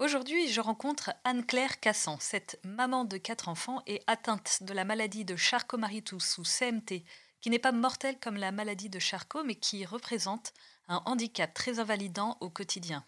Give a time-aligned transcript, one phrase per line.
[0.00, 2.16] Aujourd'hui, je rencontre Anne-Claire Cassan.
[2.20, 7.04] Cette maman de quatre enfants est atteinte de la maladie de Charcot-Marie-Tooth ou CMT,
[7.42, 10.54] qui n'est pas mortelle comme la maladie de Charcot, mais qui représente
[10.88, 13.04] un handicap très invalidant au quotidien.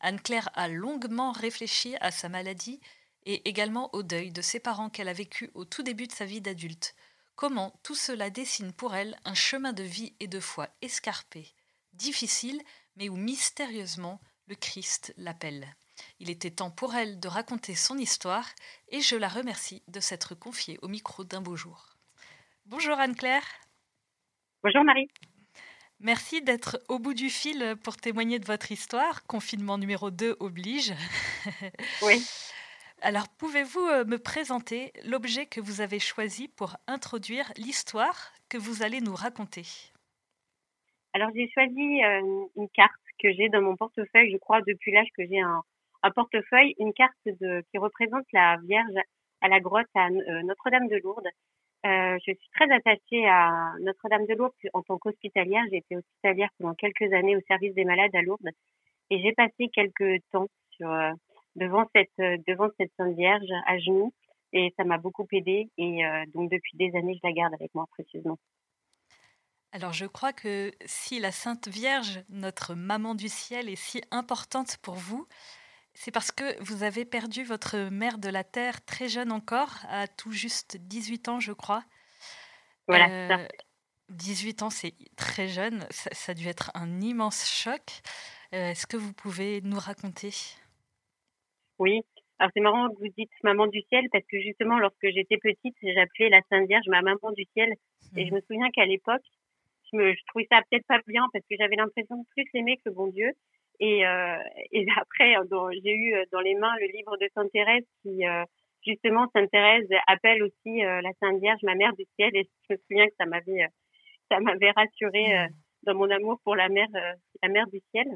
[0.00, 2.80] Anne-Claire a longuement réfléchi à sa maladie
[3.26, 6.24] et également au deuil de ses parents qu'elle a vécu au tout début de sa
[6.24, 6.94] vie d'adulte.
[7.36, 11.52] Comment tout cela dessine pour elle un chemin de vie et de foi escarpé,
[11.92, 12.62] difficile,
[12.96, 15.76] mais où mystérieusement le Christ l'appelle?
[16.20, 18.48] Il était temps pour elle de raconter son histoire
[18.88, 21.96] et je la remercie de s'être confiée au micro d'un beau jour.
[22.66, 23.44] Bonjour Anne-Claire.
[24.62, 25.08] Bonjour Marie.
[26.00, 29.26] Merci d'être au bout du fil pour témoigner de votre histoire.
[29.26, 30.92] Confinement numéro 2 oblige.
[32.02, 32.22] Oui.
[33.02, 38.82] Alors, pouvez-vous euh, me présenter l'objet que vous avez choisi pour introduire l'histoire que vous
[38.82, 39.64] allez nous raconter?
[41.12, 45.08] Alors, j'ai choisi euh, une carte que j'ai dans mon portefeuille, je crois, depuis l'âge
[45.16, 45.62] que j'ai un,
[46.04, 48.94] un portefeuille, une carte qui représente la Vierge
[49.40, 51.28] à la grotte à euh, Notre-Dame de Lourdes.
[51.86, 55.64] Euh, je suis très attachée à Notre-Dame de Lourdes en tant qu'hospitalière.
[55.70, 58.50] J'ai été hospitalière pendant quelques années au service des malades à Lourdes
[59.10, 60.48] et j'ai passé quelques temps
[60.82, 61.12] euh,
[61.56, 64.12] devant cette devant cette Sainte Vierge à genoux
[64.52, 66.02] et ça m'a beaucoup aidée et
[66.32, 68.38] donc depuis des années je la garde avec moi précieusement.
[69.72, 74.78] Alors je crois que si la Sainte Vierge, notre maman du ciel, est si importante
[74.78, 75.26] pour vous,
[75.94, 80.08] c'est parce que vous avez perdu votre mère de la terre très jeune encore, à
[80.08, 81.84] tout juste 18 ans, je crois.
[82.88, 83.46] Voilà.
[84.10, 85.86] 18 euh, ans, c'est très jeune.
[85.90, 87.80] Ça, a dû être un immense choc.
[88.52, 90.30] Euh, est-ce que vous pouvez nous raconter?
[91.78, 92.02] Oui.
[92.38, 95.76] Alors c'est marrant que vous dites maman du ciel parce que justement lorsque j'étais petite,
[95.82, 97.74] j'appelais la Sainte Vierge ma maman du ciel.
[98.16, 98.28] Et hmm.
[98.28, 99.22] je me souviens qu'à l'époque,
[99.92, 102.76] je, me, je trouvais ça peut-être pas bien parce que j'avais l'impression de plus aimer
[102.78, 103.32] que le bon Dieu.
[103.80, 104.38] Et, euh,
[104.72, 105.34] et après,
[105.82, 108.44] j'ai eu euh, dans les mains le livre de Sainte Thérèse qui, euh,
[108.86, 112.30] justement, Sainte Thérèse appelle aussi la Sainte Vierge, ma mère du ciel.
[112.36, 113.66] Et je me souviens que ça m'avait,
[114.30, 115.48] ça m'avait rassurée
[115.84, 116.88] dans mon amour pour la mère,
[117.42, 118.06] la mère du ciel.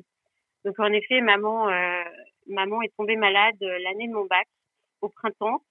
[0.65, 1.71] Donc en effet, maman,
[2.47, 4.47] maman est tombée malade l'année de mon bac
[5.01, 5.63] au printemps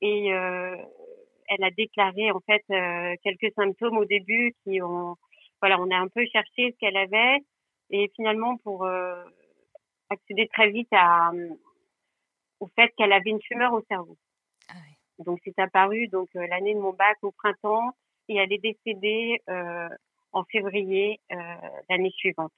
[0.00, 2.64] et elle a déclaré en fait
[3.22, 5.16] quelques symptômes au début qui ont,
[5.60, 7.40] voilà, on a un peu cherché ce qu'elle avait
[7.90, 8.86] et finalement pour
[10.10, 11.32] accéder très vite à,
[12.60, 14.16] au fait qu'elle avait une tumeur au cerveau.
[14.68, 14.74] Ah
[15.18, 17.96] donc c'est apparu donc euh, l'année de mon bac au printemps
[18.28, 19.88] et elle est décédée euh,
[20.32, 21.36] en février euh,
[21.88, 22.52] l'année suivante.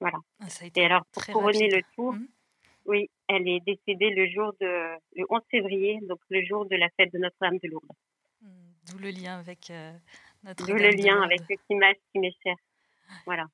[0.00, 0.18] Voilà.
[0.40, 2.28] Ah, et alors pour couronner le tout, mmh.
[2.86, 6.88] oui, elle est décédée le jour de le 11 février, donc le jour de la
[6.90, 7.86] fête de Notre-Dame de Lourdes.
[8.42, 8.48] Mmh,
[8.86, 9.72] d'où le lien avec
[10.42, 10.66] notre.
[10.66, 12.56] D'où le lien avec cette image qui m'est chère.
[13.24, 13.46] Voilà.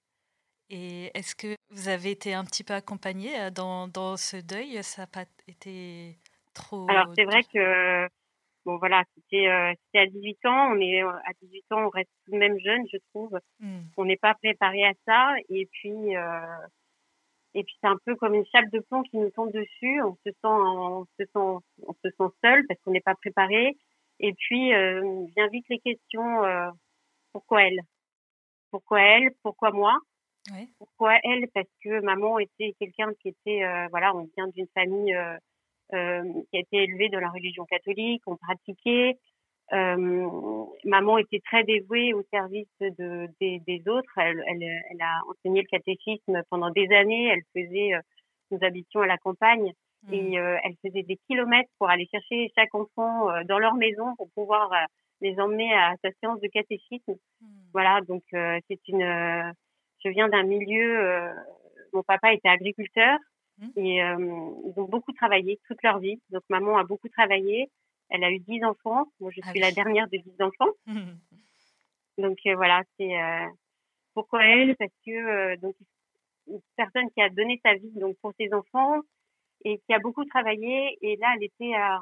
[0.71, 4.83] Et est-ce que vous avez été un petit peu accompagnée euh, dans, dans ce deuil?
[4.85, 6.17] Ça n'a pas été
[6.55, 6.87] trop.
[6.89, 8.09] Alors, c'est vrai que,
[8.65, 10.73] bon, voilà, c'était euh, à 18 ans.
[10.73, 13.39] On est, euh, à 18 ans, on reste tout de même jeune, je trouve.
[13.59, 13.81] Mmh.
[13.97, 15.35] On n'est pas préparé à ça.
[15.49, 16.67] Et puis, euh,
[17.55, 20.01] et puis c'est un peu comme une chape de plomb qui nous tombe dessus.
[20.03, 23.77] On se sent, on se sent, on se sent seul parce qu'on n'est pas préparé.
[24.21, 26.43] Et puis, euh, vient vite les questions
[27.33, 27.81] pourquoi elle?
[28.71, 29.31] Pourquoi elle?
[29.43, 29.99] Pourquoi moi?
[30.79, 31.49] Pourquoi elle?
[31.55, 35.37] Parce que maman était quelqu'un qui était, euh, voilà, on vient d'une famille euh,
[35.93, 39.19] euh, qui a été élevée dans la religion catholique, on pratiquait.
[39.73, 44.19] maman était très dévouée au service de, des, autres.
[44.19, 47.29] Elle, elle, elle, a enseigné le catéchisme pendant des années.
[47.29, 47.93] Elle faisait,
[48.51, 49.73] nous habitions à la campagne,
[50.09, 50.15] mmh.
[50.15, 54.71] et elle faisait des kilomètres pour aller chercher chaque enfant dans leur maison pour pouvoir
[55.21, 57.13] les emmener à sa séance de catéchisme.
[57.13, 57.47] Mmh.
[57.73, 59.55] Voilà, donc c'est une
[60.05, 61.33] je viens d'un milieu, euh,
[61.93, 63.19] mon papa était agriculteur
[63.59, 63.69] mmh.
[63.77, 64.17] et euh,
[64.67, 66.21] ils ont beaucoup travaillé toute leur vie.
[66.31, 67.71] Donc maman a beaucoup travaillé.
[68.09, 69.07] Elle a eu dix enfants.
[69.21, 70.73] Moi, je ah suis la dernière de dix enfants.
[72.19, 73.15] Donc euh, voilà, c'est
[74.15, 74.77] pourquoi elle?
[74.77, 75.77] Parce que donc
[76.49, 79.01] une personne qui a donné sa vie donc pour ses enfants
[79.65, 80.99] et qui a beaucoup travaillé.
[81.03, 82.01] Et là, elle était à,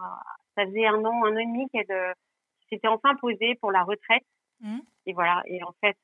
[0.56, 2.14] ça faisait un an, un an et demi qu'elle
[2.70, 4.24] s'était enfin posée pour la retraite.
[4.60, 4.78] Mmh.
[5.06, 5.42] Et voilà.
[5.46, 5.96] Et en fait,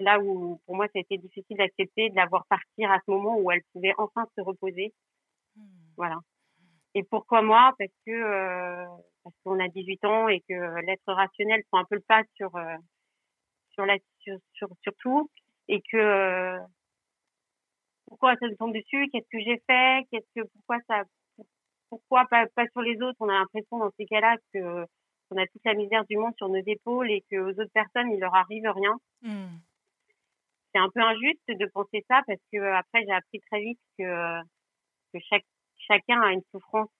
[0.00, 2.98] c'est là où pour moi ça a été difficile d'accepter de la voir partir à
[3.04, 4.94] ce moment où elle pouvait enfin se reposer.
[5.56, 5.62] Mmh.
[5.96, 6.16] Voilà.
[6.94, 7.74] Et pourquoi moi?
[7.78, 8.86] Parce que euh,
[9.22, 12.54] parce qu'on a 18 ans et que l'être rationnel prend un peu le pas sur
[12.56, 12.76] euh,
[13.72, 15.30] sur la sur, sur, sur tout
[15.68, 16.58] et que euh,
[18.06, 19.08] pourquoi ça me tombe dessus?
[19.12, 20.06] Qu'est-ce que j'ai fait?
[20.10, 21.02] Qu'est-ce que pourquoi ça
[21.90, 23.16] pourquoi pas, pas sur les autres?
[23.20, 24.86] On a l'impression dans ces cas-là que
[25.32, 28.10] on a toute la misère du monde sur nos épaules et que aux autres personnes
[28.10, 28.96] il leur arrive rien.
[29.22, 29.58] Mmh.
[30.72, 34.40] C'est un peu injuste de penser ça parce que après j'ai appris très vite que
[35.12, 35.44] que chaque
[35.90, 36.90] chacun a une souffrance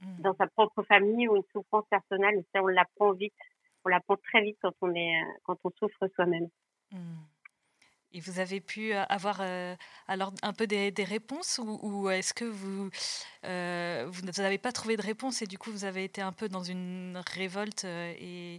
[0.00, 0.22] mmh.
[0.22, 2.36] dans sa propre famille ou une souffrance personnelle.
[2.38, 3.34] Et ça, on l'apprend vite.
[3.84, 6.48] On l'apprend très vite quand on, est, quand on souffre soi-même.
[6.92, 7.16] Mmh.
[8.14, 9.74] Et vous avez pu euh, avoir euh,
[10.06, 12.90] alors un peu des, des réponses ou, est-ce que vous,
[13.44, 16.50] euh, vous n'avez pas trouvé de réponse et du coup vous avez été un peu
[16.50, 18.58] dans une révolte et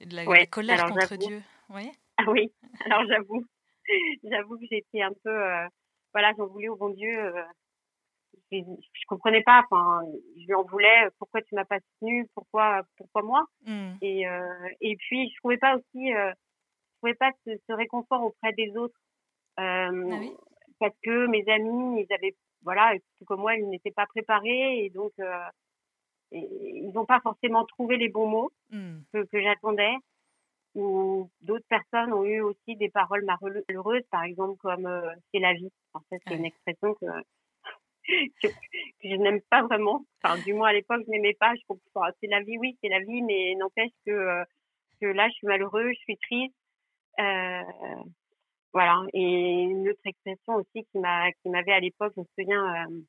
[0.00, 1.42] de la, colère contre Dieu?
[1.68, 2.50] Oui ah oui,
[2.86, 3.44] alors j'avoue,
[4.24, 5.38] j'avoue que j'étais un peu,
[6.12, 7.32] voilà, j'en voulais au bon Dieu
[8.52, 8.58] je,
[8.92, 9.64] je comprenais pas.
[9.64, 10.02] Enfin,
[10.36, 11.08] je lui en voulais.
[11.18, 13.44] Pourquoi tu m'as pas soutenu Pourquoi, pourquoi moi?
[13.66, 13.92] Mmh.
[14.02, 18.24] Et euh, et puis je trouvais pas aussi, euh, je trouvais pas ce, ce, réconfort
[18.24, 18.98] auprès des autres
[19.60, 20.20] euh, ah
[20.80, 24.90] parce que mes amis, ils avaient, voilà, tout comme moi, ils n'étaient pas préparés et
[24.90, 25.44] donc euh,
[26.32, 28.98] ils n'ont pas forcément trouvé les bons mots mmh.
[29.12, 29.94] que, que j'attendais.
[30.74, 35.54] Ou d'autres personnes ont eu aussi des paroles malheureuses, par exemple comme euh, c'est la
[35.54, 35.70] vie.
[35.92, 37.06] En fait, c'est une expression que
[38.42, 38.48] que,
[39.02, 40.04] je n'aime pas vraiment.
[40.22, 41.54] Enfin, du moins à l'époque, je n'aimais pas.
[41.54, 42.10] Je comprends.
[42.20, 44.44] C'est la vie, oui, c'est la vie, mais n'empêche que euh,
[45.00, 46.54] que là, je suis malheureux, je suis triste.
[47.20, 47.62] Euh,
[48.72, 49.02] voilà.
[49.12, 53.00] Et une autre expression aussi qui m'a qui m'avait à l'époque, je me souviens, euh,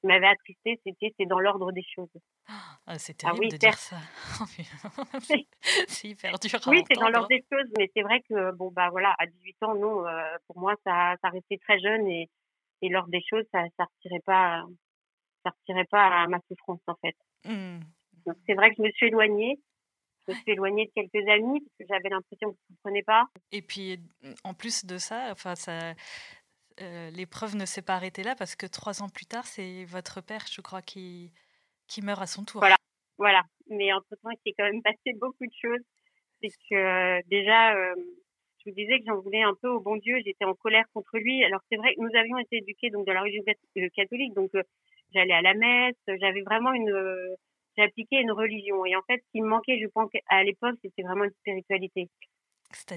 [0.00, 2.08] qui m'avait attristé, c'était c'est dans l'ordre des choses.
[2.46, 3.96] Ah, c'est ah terrible oui, de dire ça.
[5.88, 6.60] c'est hyper dur.
[6.66, 9.62] oui, c'est dans l'ordre des choses, mais c'est vrai que bon bah voilà, à 18
[9.62, 12.28] ans, non, euh, pour moi ça ça restait très jeune et
[12.82, 14.64] et lors des choses, ça, ça retirait pas,
[15.44, 17.16] ça retirait pas à ma souffrance en fait.
[17.44, 17.80] Mmh.
[18.26, 19.58] Donc c'est vrai que je me suis éloignée.
[20.26, 23.02] Je me suis éloignée de quelques amis parce que j'avais l'impression que je ne comprenais
[23.02, 23.24] pas.
[23.50, 23.98] Et puis
[24.44, 25.94] en plus de ça, enfin ça,
[26.80, 30.20] euh, l'épreuve ne s'est pas arrêtée là parce que trois ans plus tard, c'est votre
[30.20, 31.32] père, je crois, qui
[31.86, 32.60] qui meurt à son tour.
[32.60, 32.76] Voilà,
[33.16, 33.42] voilà.
[33.70, 35.80] Mais entre temps, il s'est quand même passé beaucoup de choses.
[36.40, 37.94] C'est que euh, déjà, euh,
[38.58, 41.18] je vous disais que j'en voulais un peu au bon Dieu, j'étais en colère contre
[41.18, 41.42] lui.
[41.44, 43.42] Alors c'est vrai que nous avions été éduqués donc dans la religion
[43.96, 44.50] catholique, donc
[45.14, 46.92] j'allais à la messe, j'avais vraiment une,
[47.82, 48.84] appliqué une religion.
[48.84, 52.08] Et en fait, ce qui me manquait, je pense à l'époque, c'était vraiment une spiritualité.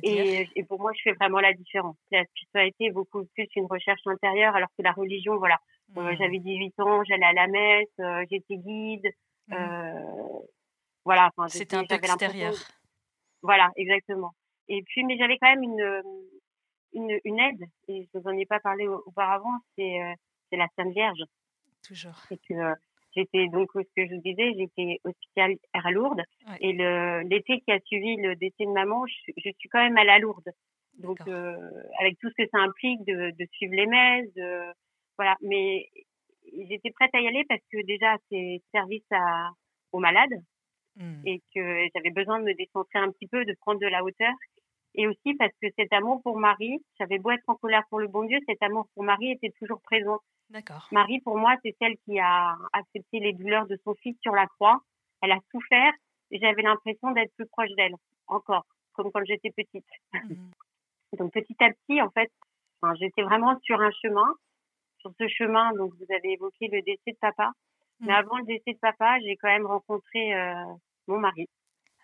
[0.04, 1.96] Et, et, pour moi, je fais vraiment la différence.
[2.12, 5.58] La spiritualité est beaucoup plus une recherche intérieure, alors que la religion, voilà,
[5.96, 6.16] mmh.
[6.18, 9.08] j'avais 18 ans, j'allais à la messe, j'étais guide,
[9.48, 9.56] mmh.
[11.06, 11.30] voilà.
[11.48, 12.54] C'était un peu extérieur.
[13.42, 14.34] Voilà, exactement.
[14.68, 16.04] Et puis, mais j'avais quand même une,
[16.94, 20.14] une, une, aide, et je vous en ai pas parlé auparavant, c'est euh,
[20.52, 21.24] la Sainte Vierge.
[21.86, 22.16] Toujours.
[22.30, 22.76] C'est que euh,
[23.16, 26.24] j'étais donc, ce que je vous disais, j'étais hospitalière à Lourdes,
[26.60, 30.20] et l'été qui a suivi le décès de maman, je, je suis quand même à
[30.20, 30.52] Lourdes.
[30.98, 31.56] Donc, euh,
[32.00, 34.74] avec tout ce que ça implique de, de suivre les messes, de,
[35.18, 35.36] voilà.
[35.42, 35.90] Mais
[36.70, 39.50] j'étais prête à y aller parce que déjà, c'est service à,
[39.92, 40.42] aux malades.
[40.98, 41.22] Mmh.
[41.26, 44.34] et que j'avais besoin de me décentrer un petit peu, de prendre de la hauteur
[44.96, 48.08] et aussi parce que cet amour pour Marie, j'avais beau être en colère pour le
[48.08, 50.20] bon Dieu, cet amour pour Marie était toujours présent.
[50.50, 50.88] D'accord.
[50.92, 54.48] Marie, pour moi, c'est celle qui a accepté les douleurs de son fils sur la
[54.48, 54.82] croix.
[55.22, 55.94] Elle a souffert
[56.32, 57.96] et j'avais l'impression d'être plus proche d'elle,
[58.28, 59.86] encore, comme quand j'étais petite.
[60.14, 60.52] Mhm.
[61.20, 62.30] donc petit à petit, en fait,
[62.82, 64.34] enfin, j'étais vraiment sur un chemin.
[64.98, 67.52] Sur ce chemin, donc vous avez évoqué le décès de papa.
[68.02, 68.14] Mais mhm.
[68.14, 70.66] avant le décès de papa, j'ai quand même rencontré euh,
[71.08, 71.48] mon mari.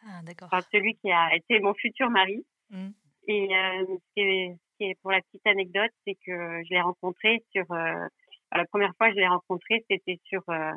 [0.03, 0.48] Ah, d'accord.
[0.51, 2.46] Enfin, celui qui a été mon futur mari.
[2.69, 2.89] Mmh.
[3.27, 7.69] Et euh, ce qui est, pour la petite anecdote, c'est que je l'ai rencontré sur
[7.71, 8.07] euh,
[8.51, 10.71] la première fois que je l'ai rencontré, c'était sur euh,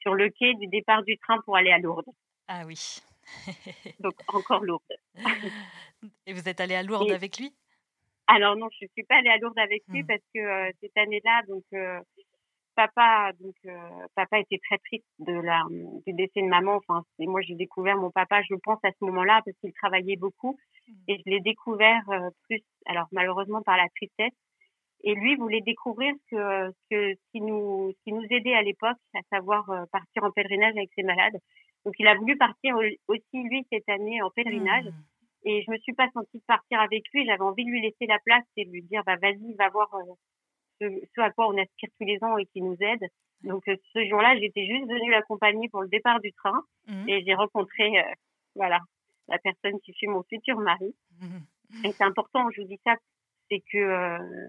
[0.00, 2.10] sur le quai du départ du train pour aller à Lourdes.
[2.48, 3.00] Ah oui.
[4.00, 4.82] Donc encore Lourdes.
[6.26, 7.54] Et vous êtes allé à Lourdes avec lui?
[8.28, 10.06] Alors non, je suis pas allée à Lourdes avec lui mmh.
[10.06, 11.64] parce que cette année-là, donc
[12.76, 15.64] papa, donc euh, papa était très triste de la
[16.06, 16.76] du décès de maman.
[16.76, 20.16] Enfin, et moi j'ai découvert mon papa, je pense à ce moment-là parce qu'il travaillait
[20.16, 20.56] beaucoup
[20.86, 20.92] mmh.
[21.08, 24.36] et je l'ai découvert euh, plus, alors malheureusement par la tristesse.
[25.02, 29.68] Et lui voulait découvrir que ce qui nous qui nous aidait à l'époque, à savoir
[29.70, 31.38] euh, partir en pèlerinage avec ses malades.
[31.84, 32.76] Donc il a voulu partir
[33.08, 34.86] aussi lui cette année en pèlerinage.
[34.86, 35.48] Mmh.
[35.48, 37.24] Et je me suis pas sentie de partir avec lui.
[37.24, 39.88] J'avais envie de lui laisser la place et de lui dire, bah, vas-y, va voir
[40.80, 43.06] ce, ce, à quoi on aspire tous les ans et qui nous aide.
[43.42, 47.08] Donc ce jour-là, j'étais juste venue l'accompagner pour le départ du train mmh.
[47.08, 48.02] et j'ai rencontré,
[48.54, 48.80] voilà,
[49.28, 50.94] la personne qui fut mon futur mari.
[51.20, 51.84] Mmh.
[51.84, 52.94] Et c'est important, je vous dis ça,
[53.50, 54.48] c'est que euh,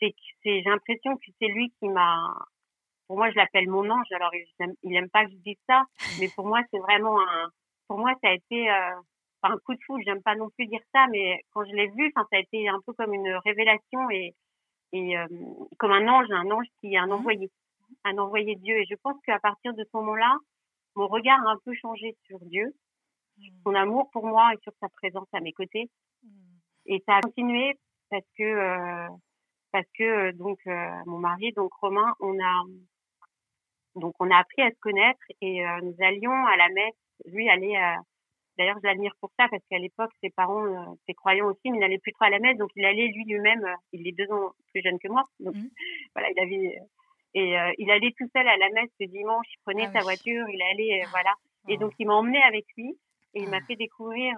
[0.00, 2.34] c'est c'est j'ai l'impression que c'est lui qui m'a
[3.06, 5.58] pour moi je l'appelle mon ange alors il aime, il aime pas que je dise
[5.68, 5.84] ça
[6.20, 7.48] mais pour moi c'est vraiment un
[7.88, 8.94] pour moi ça a été euh,
[9.42, 12.12] un coup de foudre j'aime pas non plus dire ça mais quand je l'ai vu
[12.14, 14.34] enfin ça a été un peu comme une révélation et
[14.96, 15.26] et euh,
[15.78, 17.50] comme un ange un ange qui est un envoyé
[18.04, 20.36] un envoyé de Dieu et je pense qu'à partir de ce moment-là
[20.94, 22.74] mon regard a un peu changé sur Dieu
[23.64, 25.90] son amour pour moi et sur sa présence à mes côtés
[26.22, 26.28] mmh.
[26.86, 27.76] et ça a continué
[28.10, 29.08] parce que euh,
[29.72, 32.62] parce que euh, donc euh, mon mari donc Romain on a
[33.94, 37.76] donc on a appris à se connaître et nous allions à la messe lui allait
[38.58, 41.80] d'ailleurs je l'admire pour ça parce qu'à l'époque ses parents ses croyants aussi mais il
[41.80, 44.52] n'allait plus trop à la messe donc il allait lui lui-même il est deux ans
[44.72, 45.68] plus jeune que moi donc mmh.
[46.14, 46.78] voilà il avait
[47.34, 50.48] et il allait tout seul à la messe le dimanche il prenait ah sa voiture
[50.48, 51.34] il allait voilà
[51.68, 51.80] et oh.
[51.80, 52.96] donc il m'a emmené avec lui
[53.34, 53.66] et il m'a ah.
[53.66, 54.34] fait découvrir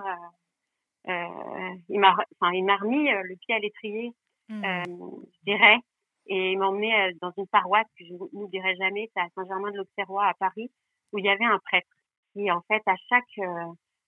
[1.08, 4.12] euh, il m'a, enfin, il m'a remis euh, le pied à l'étrier,
[4.48, 4.64] mmh.
[4.64, 5.78] euh, je dirais,
[6.26, 10.26] et il m'a emmené dans une paroisse que je ne dirai jamais, c'est à Saint-Germain-de-l'Auxerrois
[10.26, 10.70] à Paris,
[11.12, 11.88] où il y avait un prêtre
[12.32, 13.46] qui, en fait, à chaque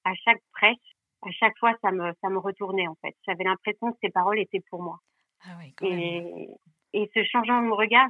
[0.05, 0.77] à chaque prêche,
[1.23, 3.15] à chaque fois, ça me ça me retournait en fait.
[3.27, 4.99] J'avais l'impression que ces paroles étaient pour moi.
[5.45, 6.49] Ah oui, et,
[6.93, 8.09] et ce changement de regard,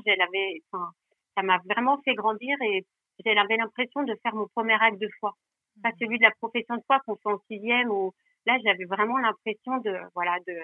[0.73, 0.91] enfin,
[1.37, 2.85] ça m'a vraiment fait grandir et
[3.25, 5.35] j'avais l'impression de faire mon premier acte de foi,
[5.83, 5.97] pas mmh.
[6.01, 8.13] celui de la profession de foi qu'on fait en sixième ou
[8.47, 10.57] là, j'avais vraiment l'impression de, voilà, de,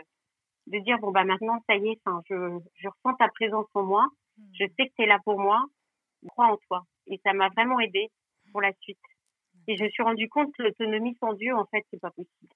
[0.68, 3.83] de dire bon bah maintenant ça y est, enfin, je, je ressens ta présence en
[3.83, 4.06] moi,
[4.54, 4.68] je mmh.
[4.76, 5.64] sais que tu es là pour moi,
[6.23, 6.83] je crois en toi.
[7.06, 8.09] Et ça m'a vraiment aidé
[8.50, 8.99] pour la suite.
[9.69, 12.53] Et je me suis rendu compte que l'autonomie sans Dieu, en fait, c'est pas possible.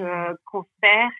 [0.00, 1.12] Euh, qu'on se perd.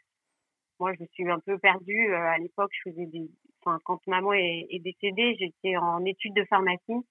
[0.80, 2.12] Moi, je suis un peu perdue.
[2.12, 3.30] Euh, à l'époque, je faisais des,
[3.64, 7.06] enfin, quand maman est, est décédée, j'étais en études de pharmacie.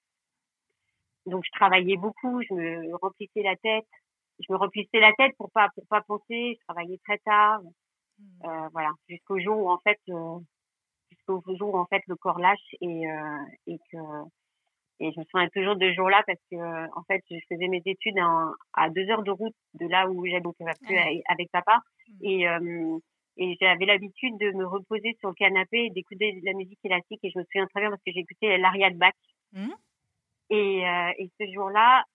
[1.25, 3.87] Donc, je travaillais beaucoup, je me remplissais la tête
[4.39, 6.57] je me replissais la tête pour pas pour pas penser.
[6.59, 8.45] Je travaillais très tard, mmh.
[8.45, 9.99] euh, voilà, jusqu'au jour où en fait
[11.11, 13.03] jusqu'au jour où en fait le corps lâche et
[13.67, 13.97] et que
[15.03, 16.55] et je me souviens toujours de ce jour-là parce que
[16.97, 18.17] en fait je faisais mes études
[18.73, 22.13] à deux heures de route de là où j'habitais plus avec papa mmh.
[22.21, 22.45] et
[23.35, 27.19] et j'avais l'habitude de me reposer sur le canapé et d'écouter de la musique classique
[27.23, 29.13] et je me souviens très bien parce que j'écoutais l'aria de Bach
[29.53, 29.69] mmh.
[30.51, 30.83] et,
[31.17, 32.05] et ce jour-là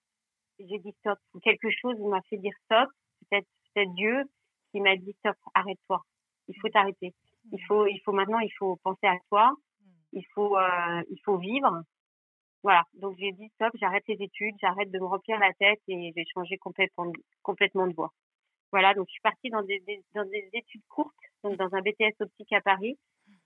[0.59, 1.17] j'ai dit stop.
[1.43, 2.89] Quelque chose m'a fait dire stop.
[3.29, 4.23] Peut-être peut Dieu
[4.71, 6.03] qui m'a dit stop, arrête-toi.
[6.47, 7.13] Il faut t'arrêter.
[7.51, 9.53] Il faut, il faut maintenant, il faut penser à toi.
[10.11, 11.83] Il faut, euh, il faut vivre.
[12.63, 12.83] Voilà.
[12.93, 16.25] Donc j'ai dit stop, j'arrête les études, j'arrête de me remplir la tête et j'ai
[16.33, 17.11] changé complètement,
[17.41, 18.13] complètement de voie.
[18.71, 18.93] Voilà.
[18.93, 19.81] Donc je suis partie dans des,
[20.13, 22.97] dans des études courtes, donc dans un BTS optique à Paris.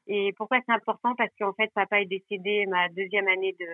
[0.08, 1.16] Et pourquoi c'est important?
[1.16, 3.68] Parce qu'en fait, papa est décédé ma deuxième année de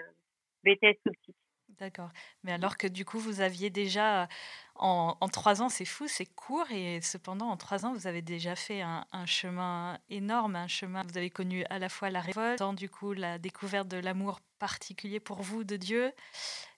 [0.64, 1.36] BTS optique.
[1.80, 2.10] D'accord.
[2.44, 4.28] Mais alors que du coup, vous aviez déjà,
[4.76, 8.56] en, trois ans, c'est fou, c'est court, et cependant, en trois ans, vous avez déjà
[8.56, 12.90] fait un, chemin énorme, un chemin, vous avez connu à la fois la révolte, du
[12.90, 16.12] coup, la découverte de l'amour particulier pour vous de Dieu,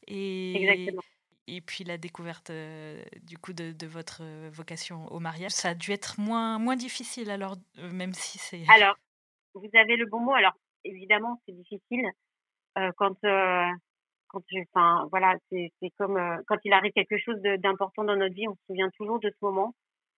[0.07, 0.93] et,
[1.47, 5.51] et puis la découverte euh, du coup de, votre vocation au mariage.
[5.51, 8.63] Ça a dû être moins, moins difficile alors, euh, même si c'est...
[8.69, 8.95] Alors,
[9.55, 10.33] vous avez le bon mot.
[10.33, 10.53] Alors,
[10.85, 12.05] évidemment, c'est difficile
[12.77, 13.17] euh, quand
[14.31, 14.41] quand
[14.73, 18.47] enfin voilà, c'est c'est comme euh, quand il arrive quelque chose d'important dans notre vie,
[18.47, 19.73] on se souvient toujours de ce moment.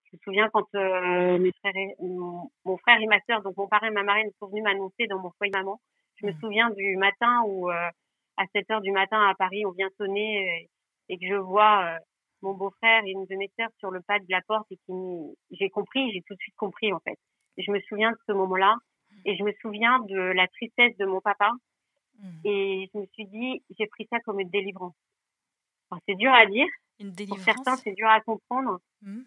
[0.05, 3.67] Je me souviens quand euh, mes frères et, mon, frère et ma sœur, donc mon
[3.67, 5.79] père et ma marraine sont venus m'annoncer dans mon foyer maman.
[6.17, 6.39] Je me mmh.
[6.39, 7.89] souviens du matin où euh,
[8.37, 10.69] à 7 heures du matin à Paris, on vient sonner
[11.09, 11.97] et, que je vois
[12.41, 14.93] mon beau-frère et une de mes sœurs sur le pas de la porte et qui
[15.51, 17.17] j'ai compris, j'ai tout de suite compris en fait.
[17.57, 18.75] je me souviens de ce moment-là
[19.25, 21.51] et je me souviens de la tristesse de mon papa
[22.19, 22.27] Mmh.
[22.45, 24.95] Et je me suis dit, j'ai pris ça comme une délivrance.
[26.07, 26.67] c'est dur à dire.
[26.99, 27.43] Une délivrance.
[27.43, 28.79] Pour certains, c'est dur à comprendre.
[29.01, 29.21] Mmh.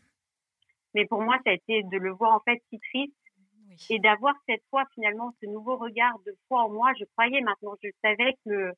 [0.95, 3.13] Mais pour moi, ça a été de le voir en fait si triste
[3.91, 6.93] et d'avoir cette foi finalement, ce nouveau regard de foi en moi.
[6.99, 8.73] Je croyais maintenant, je savais que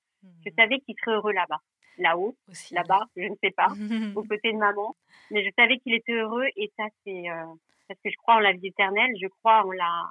[0.44, 0.54] je mmh.
[0.58, 1.60] savais qu'il serait heureux là-bas,
[1.98, 2.36] là-haut,
[2.72, 3.68] là-bas, je ne sais pas,
[4.16, 4.96] aux côtés de maman.
[5.30, 7.44] Mais je savais qu'il était heureux et ça c'est euh,
[7.86, 10.10] parce que je crois en la vie éternelle, je crois en la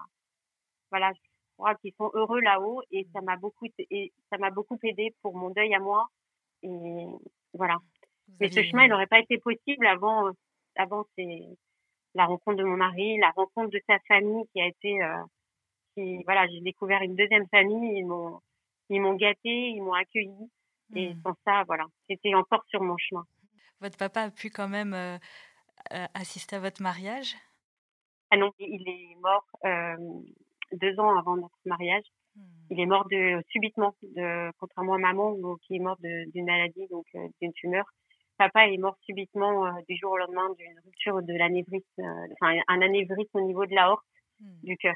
[0.89, 1.11] voilà,
[1.57, 5.35] crois qu'ils sont heureux là-haut et ça m'a beaucoup et ça m'a beaucoup aidé pour
[5.35, 6.07] mon deuil à moi
[6.63, 7.05] et
[7.53, 7.77] voilà.
[8.39, 10.31] Mais ce chemin, il n'aurait pas été possible avant
[10.75, 11.41] avant c'est
[12.13, 15.23] la rencontre de mon mari, la rencontre de sa famille qui a été euh,
[15.95, 18.39] qui voilà, j'ai découvert une deuxième famille, ils m'ont
[18.89, 20.51] ils m'ont gâté, ils m'ont accueilli
[20.95, 21.21] et mmh.
[21.23, 23.25] sans ça voilà, c'était encore sur mon chemin.
[23.81, 25.17] Votre papa a pu quand même euh,
[26.13, 27.35] assisté à votre mariage?
[28.29, 29.45] Ah non, il est mort
[30.73, 32.05] deux ans avant notre mariage.
[32.35, 32.41] Hmm.
[32.69, 37.05] Il est mort de subitement, de, contrairement à maman qui est morte d'une maladie, donc
[37.41, 37.85] d'une tumeur.
[38.37, 43.37] Papa est mort subitement du jour au lendemain d'une rupture de l'anévrisme, enfin un anévrisme
[43.39, 44.05] au niveau de la horte
[44.39, 44.59] hmm.
[44.63, 44.95] du cœur.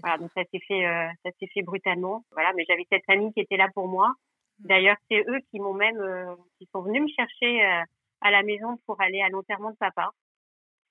[0.00, 2.24] Voilà, donc ça s'est fait, euh, ça s'est fait brutalement.
[2.32, 4.08] Voilà, mais j'avais cette famille qui était là pour moi.
[4.08, 4.66] Mmh.
[4.66, 7.82] D'ailleurs, c'est eux qui m'ont même, euh, qui sont venus me chercher euh,
[8.20, 10.10] à la maison pour aller à l'enterrement de papa.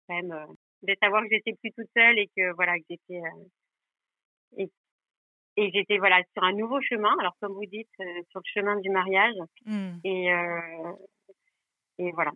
[0.07, 0.47] Quand même,
[0.83, 3.21] de savoir que j'étais plus toute seule et que voilà, que j'étais
[4.57, 4.69] et,
[5.57, 7.15] et j'étais voilà sur un nouveau chemin.
[7.19, 7.89] Alors comme vous dites,
[8.31, 9.35] sur le chemin du mariage.
[9.65, 9.89] Mmh.
[10.03, 10.29] Et
[11.99, 12.31] et voilà.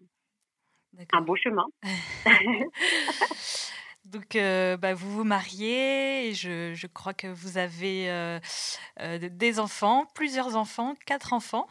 [1.14, 1.66] Un beau chemin.
[4.08, 8.40] Donc, euh, bah, vous vous mariez et je, je, crois que vous avez euh,
[9.02, 11.68] euh, des enfants, plusieurs enfants, quatre enfants.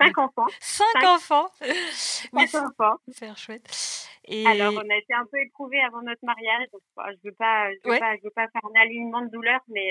[0.00, 0.46] Cinq enfants.
[0.58, 1.50] Cinq, enfants.
[1.92, 2.96] Cinq enfants.
[3.08, 3.97] Super chouette.
[4.28, 4.46] Et...
[4.46, 6.68] Alors, on a été un peu éprouvés avant notre mariage.
[6.72, 9.30] Donc, je ne veux, pas, je veux, pas, je veux pas faire un alignement de
[9.30, 9.90] douleur, mais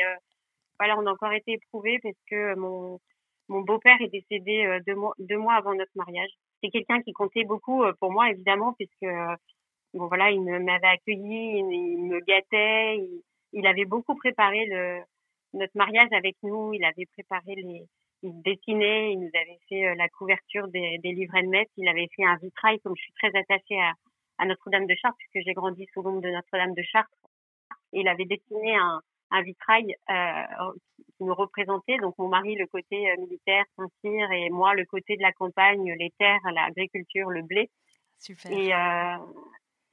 [0.80, 3.00] voilà, on a encore été éprouvés parce que mon,
[3.50, 6.30] mon beau-père est décédé deux mois, deux mois avant notre mariage.
[6.62, 9.12] C'est quelqu'un qui comptait beaucoup pour moi, évidemment, puisque
[9.94, 13.04] bon voilà, il m'avait accueilli, il, me gâtait,
[13.54, 15.00] il, avait beaucoup préparé le
[15.54, 17.84] notre mariage avec nous, il avait préparé les
[18.24, 21.88] il dessinait, il nous avait fait euh, la couverture des, des livrets de messe, il
[21.88, 23.94] avait fait un vitrail comme je suis très attachée à,
[24.38, 27.12] à Notre-Dame de Chartres puisque j'ai grandi sous l'ombre de Notre-Dame de Chartres.
[27.94, 29.02] il avait dessiné un,
[29.32, 30.72] un vitrail euh,
[31.18, 35.18] qui nous représentait donc mon mari le côté euh, militaire, Saint-Cyr et moi le côté
[35.18, 37.70] de la campagne, les terres, l'agriculture, le blé.
[38.20, 38.52] Super.
[38.52, 39.18] Et, euh,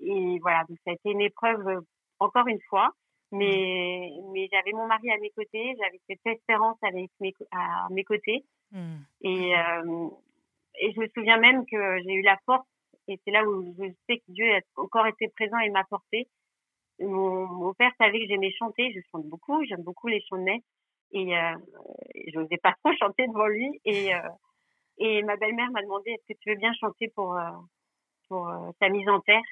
[0.01, 1.83] et voilà, donc ça a été une épreuve
[2.21, 2.91] encore une fois.
[3.33, 8.05] Mais, mais j'avais mon mari à mes côtés, j'avais cette espérance avec mes, à mes
[8.05, 8.45] côtés.
[8.71, 8.97] Mmh.
[9.23, 10.09] Et, euh,
[10.81, 12.67] et je me souviens même que j'ai eu la force,
[13.09, 16.29] et c'est là où je sais que Dieu a encore été présent et m'a porté.
[17.01, 20.43] Mon, mon, père savait que j'aimais chanter, je chante beaucoup, j'aime beaucoup les chants de
[20.43, 20.63] messe.
[21.13, 21.55] Et euh,
[22.27, 23.81] je n'osais pas trop chanter devant lui.
[23.85, 24.21] Et, euh,
[24.99, 27.51] et ma belle-mère m'a demandé est-ce que tu veux bien chanter pour, euh,
[28.29, 28.51] pour
[28.81, 29.43] ta mise en terre?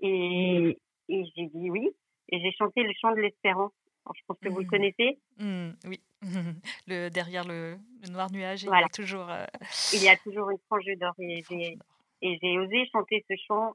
[0.00, 0.78] Et,
[1.08, 1.88] et j'ai dit oui.
[2.30, 3.72] Et j'ai chanté le chant de l'espérance.
[4.14, 4.68] Je pense que vous le mmh.
[4.68, 5.18] connaissez.
[5.38, 6.00] Mmh, oui.
[6.86, 7.76] le, derrière le,
[8.10, 9.28] noir nuage, il y a toujours.
[9.30, 9.44] Euh,
[9.92, 11.14] il y a toujours une frange d'or.
[11.18, 11.78] Et j'ai
[12.22, 13.72] osé chanter ce chant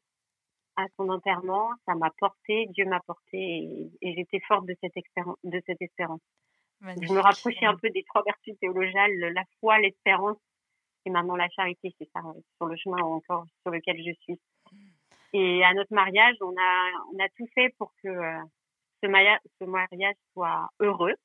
[0.76, 1.70] à son enterrement.
[1.86, 4.94] Ça m'a porté, Dieu m'a porté, et, j'étais forte de cette,
[5.44, 6.22] de cette espérance.
[6.82, 10.38] Je me rapprochais un peu des trois vertus théologales, la foi, l'espérance
[11.06, 11.94] et maintenant la charité.
[11.98, 12.22] C'est ça,
[12.58, 14.40] sur le chemin encore sur lequel je suis.
[15.34, 18.42] Et à notre mariage, on a, on a tout fait pour que euh,
[19.02, 21.16] ce, mariage, ce mariage soit heureux.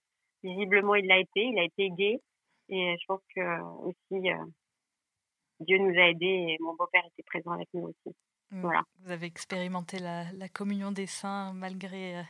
[0.42, 2.20] Visiblement, il l'a été, il a été gai.
[2.70, 4.44] Et je pense que aussi, euh,
[5.60, 8.16] Dieu nous a aidés et mon beau-père était présent avec nous aussi.
[8.50, 8.60] Mmh.
[8.62, 8.82] Voilà.
[9.00, 12.22] Vous avez expérimenté la, la communion des saints malgré, euh,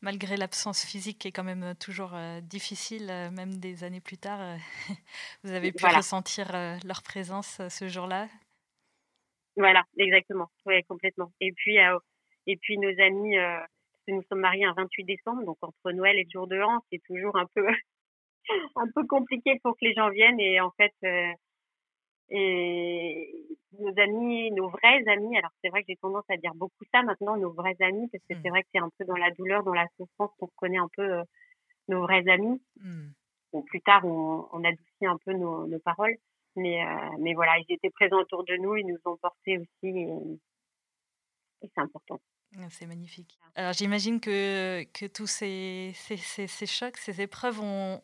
[0.00, 2.12] malgré l'absence physique qui est quand même toujours
[2.42, 4.56] difficile, même des années plus tard.
[5.44, 6.52] vous avez pu ressentir
[6.84, 8.28] leur présence ce jour-là?
[9.58, 10.48] Voilà, exactement.
[10.66, 11.32] Oui, complètement.
[11.40, 11.98] Et puis, euh,
[12.46, 13.58] et puis nos amis, euh,
[14.06, 17.02] nous sommes mariés un 28 décembre, donc entre Noël et le jour de l'an, c'est
[17.04, 17.66] toujours un peu,
[18.76, 20.38] un peu compliqué pour que les gens viennent.
[20.38, 21.32] Et en fait, euh,
[22.30, 23.46] et
[23.78, 27.02] nos amis, nos vrais amis, alors c'est vrai que j'ai tendance à dire beaucoup ça
[27.02, 28.40] maintenant, nos vrais amis, parce que mmh.
[28.42, 30.88] c'est vrai que c'est un peu dans la douleur, dans la souffrance qu'on reconnaît un
[30.96, 31.22] peu
[31.88, 32.60] nos vrais amis.
[32.80, 33.08] Mmh.
[33.52, 36.16] Bon, plus tard, on, on adoucit un peu nos, nos paroles.
[36.58, 39.68] Mais, euh, mais voilà, ils étaient présents autour de nous, ils nous ont portés aussi
[39.82, 40.08] et,
[41.62, 42.18] c'est important.
[42.56, 43.38] Ah, c'est magnifique.
[43.54, 48.00] Alors j'imagine que, que tous ces, ces, ces, chocs, ces épreuves ont,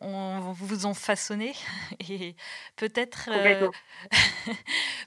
[0.51, 1.53] vous ont façonné
[2.09, 2.35] et
[2.75, 3.69] peut-être euh,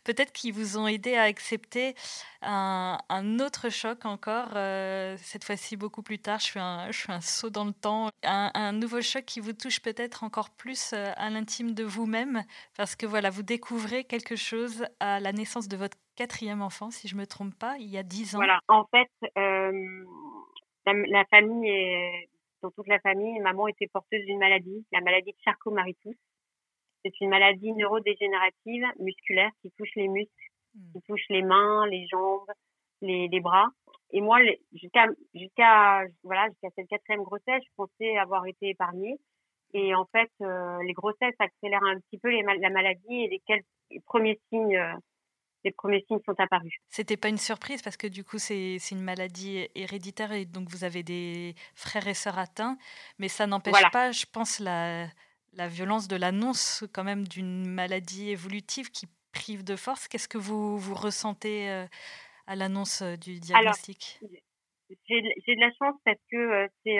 [0.04, 1.94] peut-être qu'ils vous ont aidé à accepter
[2.42, 6.40] un, un autre choc encore, euh, cette fois-ci beaucoup plus tard.
[6.40, 8.10] Je suis un, je un saut dans le temps.
[8.24, 12.44] Un, un nouveau choc qui vous touche peut-être encore plus euh, à l'intime de vous-même
[12.76, 17.06] parce que voilà, vous découvrez quelque chose à la naissance de votre quatrième enfant, si
[17.06, 18.38] je ne me trompe pas, il y a dix ans.
[18.38, 20.04] Voilà, en fait, euh,
[20.84, 22.28] la, famille, est,
[22.60, 26.16] dans toute la famille, maman était porteuse d'une maladie, la maladie de Charcot-Marie-Tousse.
[27.04, 30.32] C'est une maladie neurodégénérative musculaire qui touche les muscles,
[30.74, 30.92] hmm.
[30.92, 32.50] qui touche les mains, les jambes,
[33.00, 33.68] les, les bras.
[34.10, 34.38] Et moi,
[34.72, 39.18] jusqu'à jusqu'à voilà jusqu'à cette quatrième grossesse, je pensais avoir été épargnée.
[39.74, 43.42] Et en fait, euh, les grossesses accélèrent un petit peu les, la maladie et les,
[43.90, 44.94] les premiers signes euh,
[45.64, 46.74] les premiers signes sont apparus.
[46.88, 50.84] C'était pas une surprise parce que du coup c'est une maladie héréditaire et donc vous
[50.84, 52.78] avez des frères et sœurs atteints,
[53.18, 55.06] mais ça n'empêche pas, je pense, la,
[55.52, 60.08] la violence de l'annonce quand même d'une maladie évolutive qui prive de force.
[60.08, 61.86] Qu'est-ce que vous, vous ressentez euh,
[62.46, 64.20] à l'annonce du diagnostic?
[65.06, 66.98] J'ai de la chance parce que c'est,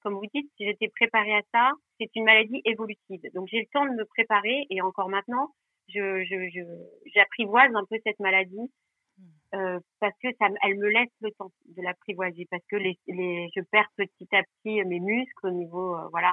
[0.00, 3.20] comme vous dites, si j'étais préparée à ça, c'est une maladie évolutive.
[3.34, 5.54] Donc j'ai le temps de me préparer et encore maintenant,
[5.88, 8.70] je, je, j'apprivoise un peu cette maladie
[9.18, 9.22] mmh.
[9.54, 13.48] euh, parce que ça, elle me laisse le temps de l'apprivoiser parce que les, les,
[13.54, 16.32] je perds petit à petit mes muscles au niveau, euh, voilà,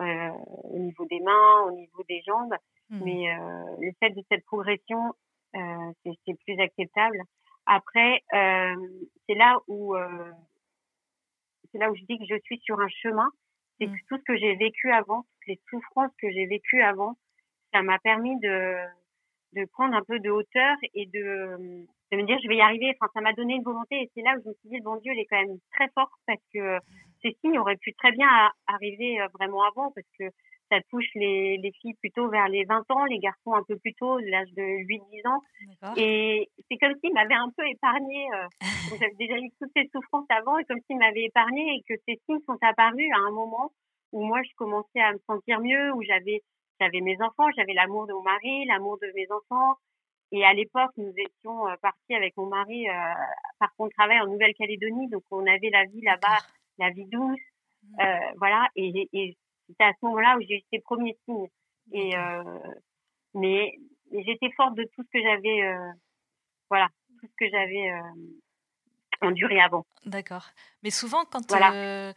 [0.00, 0.30] euh,
[0.64, 2.54] au niveau des mains, au niveau des jambes.
[2.90, 3.00] Mmh.
[3.04, 5.14] Mais euh, le fait de cette progression,
[5.56, 7.18] euh, c'est, plus acceptable.
[7.66, 8.74] Après, euh,
[9.26, 9.94] c'est là où
[11.72, 13.28] c'est là où je dis que je suis sur un chemin.
[13.78, 13.96] C'est mmh.
[14.08, 17.16] tout ce que j'ai vécu avant, toutes les souffrances que j'ai vécues avant,
[17.74, 18.76] ça m'a permis de,
[19.54, 22.94] de prendre un peu de hauteur et de, de me dire je vais y arriver.
[22.94, 24.84] Enfin, ça m'a donné une volonté et c'est là où je me suis dit le
[24.84, 26.78] bon Dieu, il est quand même très fort parce que
[27.22, 28.28] ces signes auraient pu très bien
[28.68, 30.24] arriver euh, vraiment avant parce que
[30.70, 33.94] ça touche les, les filles plutôt vers les 20 ans, les garçons un peu plus
[33.94, 35.40] tôt, l'âge de 8-10 ans.
[35.96, 38.26] Et c'est comme s'il m'avait un peu épargné.
[38.34, 38.48] Euh,
[39.00, 42.20] j'avais déjà eu toutes ces souffrances avant et comme s'il m'avait épargné et que ces
[42.24, 43.72] signes sont apparus à un moment
[44.12, 46.40] où moi je commençais à me sentir mieux, où j'avais
[46.80, 49.76] j'avais mes enfants, j'avais l'amour de mon mari, l'amour de mes enfants.
[50.32, 52.92] Et à l'époque, nous étions euh, partis avec mon mari euh,
[53.58, 56.38] par contre travail en Nouvelle-Calédonie, donc on avait la vie là-bas,
[56.78, 57.38] la vie douce,
[57.82, 58.00] mmh.
[58.00, 58.68] euh, voilà.
[58.74, 59.36] Et, et
[59.68, 61.48] c'était à ce moment-là où j'ai eu ces premiers signes.
[61.92, 62.42] Et euh,
[63.34, 63.78] mais,
[64.10, 65.92] j'étais forte de tout ce que j'avais, euh,
[66.70, 66.88] voilà,
[67.20, 67.92] tout ce que j'avais
[69.20, 69.86] enduré avant.
[70.06, 70.46] D'accord.
[70.82, 72.12] Mais souvent, quand voilà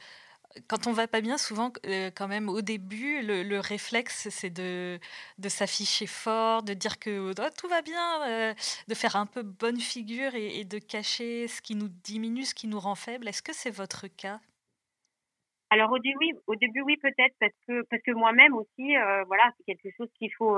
[0.67, 4.99] quand on va pas bien, souvent, euh, quand même, au début, le, réflexe, c'est de,
[5.37, 8.53] de s'afficher fort, de dire que oh, tout va bien, euh,
[8.87, 12.67] de faire un peu bonne figure et, de cacher ce qui nous diminue, ce qui
[12.67, 13.27] nous rend faible.
[13.27, 14.39] Est-ce que c'est votre cas?
[15.69, 19.23] Alors au début, oui, au début, oui, peut-être, parce que, parce que moi-même aussi, euh,
[19.25, 20.57] voilà, c'est quelque chose qu'il faut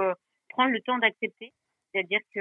[0.50, 1.54] prendre le temps d'accepter.
[1.92, 2.40] C'est-à-dire que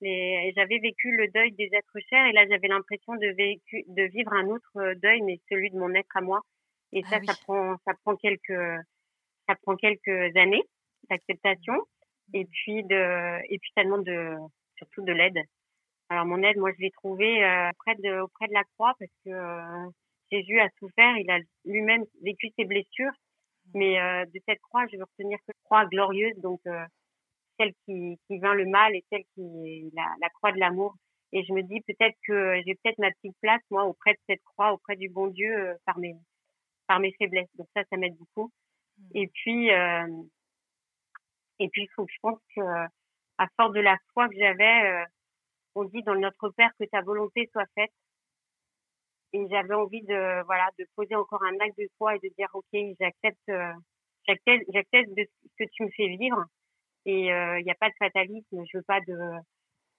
[0.00, 4.46] j'avais vécu le deuil des êtres chers et là j'avais l'impression de, de vivre un
[4.46, 6.40] autre deuil mais celui de mon être à moi.
[6.92, 8.82] Et ah ça ça prend ça prend quelques
[9.46, 10.62] ça prend quelques années
[11.10, 11.74] d'acceptation
[12.34, 14.36] et puis de et puis ça demande de
[14.76, 15.38] surtout de l'aide.
[16.10, 19.10] Alors mon aide moi je l'ai trouvé euh, auprès de auprès de la croix parce
[19.24, 19.90] que euh,
[20.30, 23.12] Jésus a souffert il a lui-même vécu ses blessures.
[23.74, 26.60] Mais euh, de cette croix je veux retenir que croix glorieuse donc
[27.58, 30.94] celle qui, qui vainc le mal et celle qui est la, la croix de l'amour.
[31.32, 34.42] Et je me dis peut-être que j'ai peut-être ma petite place, moi, auprès de cette
[34.44, 36.14] croix, auprès du bon Dieu, euh, par mes
[36.86, 37.50] par mes faiblesses.
[37.56, 38.50] Donc ça, ça m'aide beaucoup.
[38.96, 39.02] Mmh.
[39.14, 40.22] Et puis, euh,
[41.58, 45.02] et puis, il faut que je pense que à force de la foi que j'avais,
[45.02, 45.04] euh,
[45.74, 47.92] on dit dans notre Père que ta volonté soit faite.
[49.34, 52.48] Et j'avais envie de voilà de poser encore un acte de foi et de dire
[52.54, 53.52] ok, j'accepte,
[54.26, 56.46] j'accepte, j'accepte de ce que tu me fais vivre
[57.06, 58.64] et il euh, n'y a pas de fatalisme.
[58.70, 59.16] Je veux pas de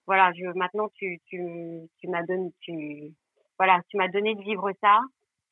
[0.06, 0.32] voilà.
[0.32, 3.14] Je maintenant tu tu tu m'as donné tu
[3.58, 5.00] voilà tu m'as donné de vivre ça.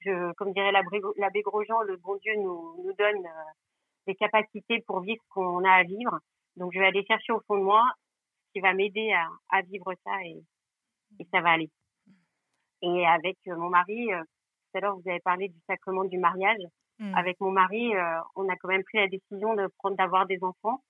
[0.00, 3.50] Je comme dirait l'abbé Grosjean, le bon Dieu nous nous donne euh,
[4.06, 6.18] des capacités pour vivre ce qu'on a à vivre.
[6.56, 7.90] Donc je vais aller chercher au fond de moi
[8.46, 10.42] ce qui va m'aider à, à vivre ça et,
[11.20, 11.70] et ça va aller.
[12.82, 16.62] Et avec euh, mon mari, tout à l'heure vous avez parlé du sacrement du mariage.
[17.00, 17.14] Mmh.
[17.14, 17.92] Avec mon mari,
[18.34, 20.82] on a quand même pris la décision de prendre d'avoir des enfants.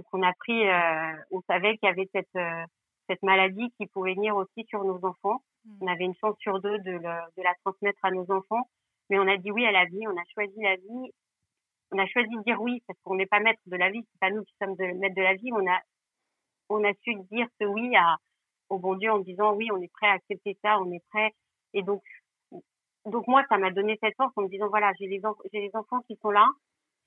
[0.00, 2.64] Donc on a pris, euh, on savait qu'il y avait cette euh,
[3.06, 5.42] cette maladie qui pouvait venir aussi sur nos enfants.
[5.66, 5.76] Mmh.
[5.82, 8.66] On avait une chance sur deux de, de la transmettre à nos enfants,
[9.10, 10.08] mais on a dit oui à la vie.
[10.08, 11.10] On a choisi la vie.
[11.92, 14.00] On a choisi de dire oui parce qu'on n'est pas maître de la vie.
[14.10, 15.52] C'est pas nous qui sommes de, maître de la vie.
[15.52, 15.78] On a
[16.70, 18.16] on a su dire ce oui à,
[18.70, 21.30] au bon Dieu en disant oui, on est prêt à accepter ça, on est prêt.
[21.74, 22.02] Et donc,
[23.04, 25.20] donc moi, ça m'a donné cette force en me disant voilà, j'ai les,
[25.52, 26.48] j'ai les enfants qui sont là,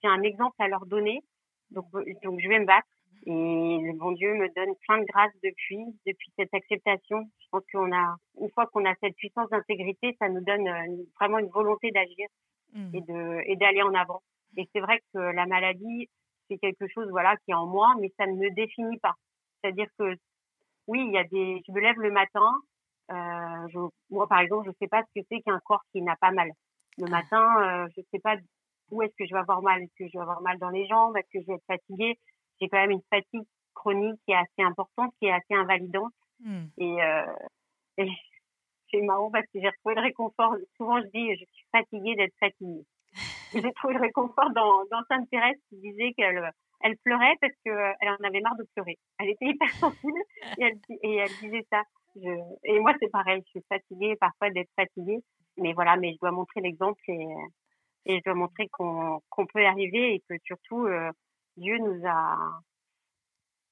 [0.04, 1.24] j'ai un exemple à leur donner.
[1.74, 1.86] Donc,
[2.24, 2.88] donc je vais me battre.
[3.26, 7.24] Et le bon Dieu me donne plein de grâce depuis, depuis cette acceptation.
[7.40, 11.04] Je pense qu'on a, une fois qu'on a cette puissance d'intégrité, ça nous donne euh,
[11.20, 12.28] vraiment une volonté d'agir
[12.74, 12.96] mmh.
[12.96, 14.22] et de, et d'aller en avant.
[14.58, 16.10] Et c'est vrai que la maladie,
[16.50, 19.16] c'est quelque chose, voilà, qui est en moi, mais ça ne me définit pas.
[19.62, 20.16] C'est-à-dire que,
[20.88, 22.52] oui, il y a des, je me lève le matin,
[23.12, 26.16] euh, je, moi, par exemple, je sais pas ce que c'est qu'un corps qui n'a
[26.18, 26.52] pas mal.
[26.98, 28.36] Le matin, euh, je sais pas
[28.94, 29.82] où est-ce que je vais avoir mal?
[29.82, 31.18] Est-ce que je vais avoir mal dans les jambes?
[31.18, 32.18] Est-ce que je vais être fatiguée?
[32.62, 36.14] J'ai quand même une fatigue chronique qui est assez importante, qui est assez invalidante.
[36.40, 36.66] Hmm.
[36.78, 37.26] Et, euh,
[38.92, 40.56] c'est marrant parce que j'ai retrouvé le réconfort.
[40.78, 42.86] Souvent, je dis, je suis fatiguée d'être fatiguée.
[43.54, 46.52] j'ai trouvé le réconfort dans, dans Sainte Thérèse qui disait qu'elle
[46.84, 48.98] elle pleurait parce qu'elle en avait marre de pleurer.
[49.18, 50.20] Elle était hyper sensible
[50.58, 51.82] et elle, et elle disait ça.
[52.16, 52.30] Je,
[52.66, 53.42] et moi, c'est pareil.
[53.46, 55.20] Je suis fatiguée parfois d'être fatiguée.
[55.58, 57.26] Mais voilà, mais je dois montrer l'exemple et,
[58.06, 61.12] et je dois montrer qu'on qu'on peut y arriver et que surtout euh,
[61.58, 62.38] Dieu nous a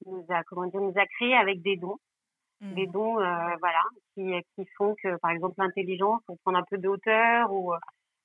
[0.05, 1.97] nous a comment dire nous a créé avec des dons
[2.61, 2.73] mmh.
[2.73, 6.87] des dons, voilà, qui, qui font que, par exemple, l'intelligence, on prend un peu de
[6.87, 7.73] hauteur ou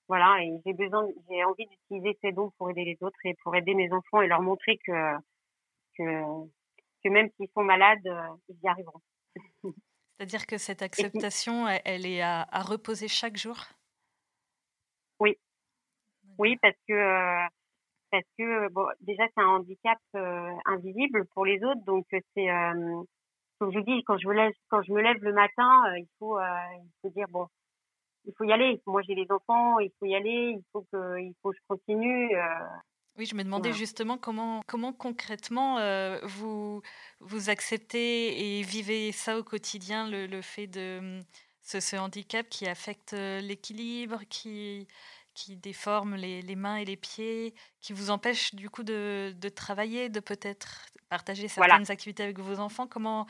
[0.08, 3.56] voilà, et j'ai besoin, j'ai envie d'utiliser ces dons pour aider les autres et pour
[3.56, 5.16] aider mes enfants et leur montrer que
[5.98, 6.46] que,
[7.02, 8.06] que même s'ils sont malades,
[8.48, 9.00] ils y arriveront.
[10.18, 13.56] C'est-à-dire que cette acceptation, elle, est à, à, reposer chaque jour?
[16.38, 17.46] Oui, parce que
[18.10, 23.02] parce que bon, déjà c'est un handicap euh, invisible pour les autres, donc c'est euh,
[23.58, 25.98] comme je vous dis quand je me lève quand je me lève le matin, euh,
[25.98, 27.46] il faut il faut dire bon
[28.24, 28.80] il faut y aller.
[28.86, 31.62] Moi j'ai les enfants, il faut y aller, il faut que il faut que je
[31.68, 32.30] continue.
[33.18, 35.78] Oui, je me demandais justement comment, comment concrètement
[36.24, 36.82] vous,
[37.20, 41.22] vous acceptez et vivez ça au quotidien, le, le fait de
[41.62, 44.86] ce, ce, handicap qui affecte l'équilibre, qui,
[45.36, 49.48] qui déforme les, les, mains et les pieds, qui vous empêche du coup de, de
[49.50, 52.86] travailler, de peut-être partager certaines activités avec vos enfants?
[52.86, 53.26] Comment,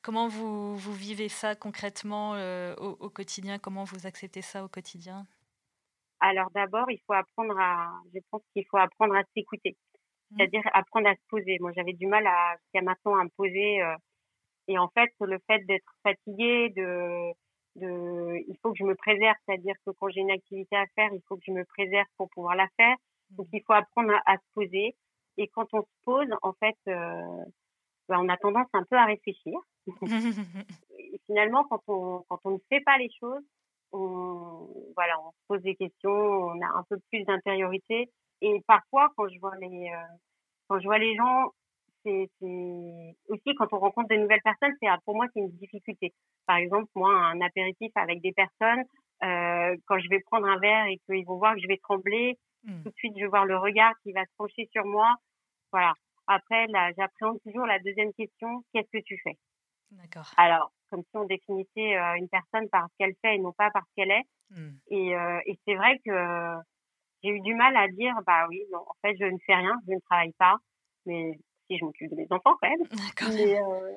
[0.00, 3.58] comment vous, vous vivez ça concrètement euh, au, au, quotidien?
[3.58, 5.26] Comment vous acceptez ça au quotidien?
[6.20, 9.76] Alors d'abord, il faut apprendre à, je pense qu'il faut apprendre à s'écouter,
[10.30, 10.36] mmh.
[10.36, 11.58] c'est-à-dire apprendre à se poser.
[11.60, 13.82] Moi, j'avais du mal à jusqu'à maintenant à me poser.
[13.82, 13.96] Euh,
[14.68, 17.32] et en fait, le fait d'être fatigué, de
[17.76, 21.10] de, il faut que je me préserve, c'est-à-dire que quand j'ai une activité à faire,
[21.12, 22.96] il faut que je me préserve pour pouvoir la faire.
[23.30, 24.96] Donc il faut apprendre à, se poser.
[25.36, 27.44] Et quand on se pose, en fait, euh,
[28.08, 29.58] ben, on a tendance un peu à réfléchir.
[30.98, 33.42] et finalement, quand on quand on ne fait pas les choses,
[33.92, 38.10] on voilà, on se pose des questions, on a un peu plus d'intériorité.
[38.42, 40.16] Et parfois, quand je vois les euh,
[40.68, 41.52] quand je vois les gens
[42.04, 42.30] c'est
[43.28, 46.12] aussi quand on rencontre de nouvelles personnes, c'est pour moi c'est une difficulté.
[46.46, 48.84] Par exemple, moi un apéritif avec des personnes,
[49.22, 52.38] euh, quand je vais prendre un verre et qu'ils vont voir que je vais trembler,
[52.64, 52.82] mmh.
[52.82, 55.14] tout de suite je vais voir le regard qui va se pencher sur moi.
[55.72, 55.94] Voilà.
[56.26, 59.36] Après, j'appréhende toujours la deuxième question qu'est-ce que tu fais?
[59.90, 60.30] D'accord.
[60.36, 63.70] Alors, comme si on définissait euh, une personne par ce qu'elle fait et non pas
[63.70, 64.24] par ce qu'elle est.
[64.50, 64.70] Mmh.
[64.88, 66.56] Et, euh, et c'est vrai que
[67.22, 69.76] j'ai eu du mal à dire bah oui, non, en fait, je ne fais rien,
[69.86, 70.56] je ne travaille pas,
[71.06, 71.38] mais
[71.78, 72.86] je m'occupe de mes enfants quand même.
[73.28, 73.94] Mais, euh,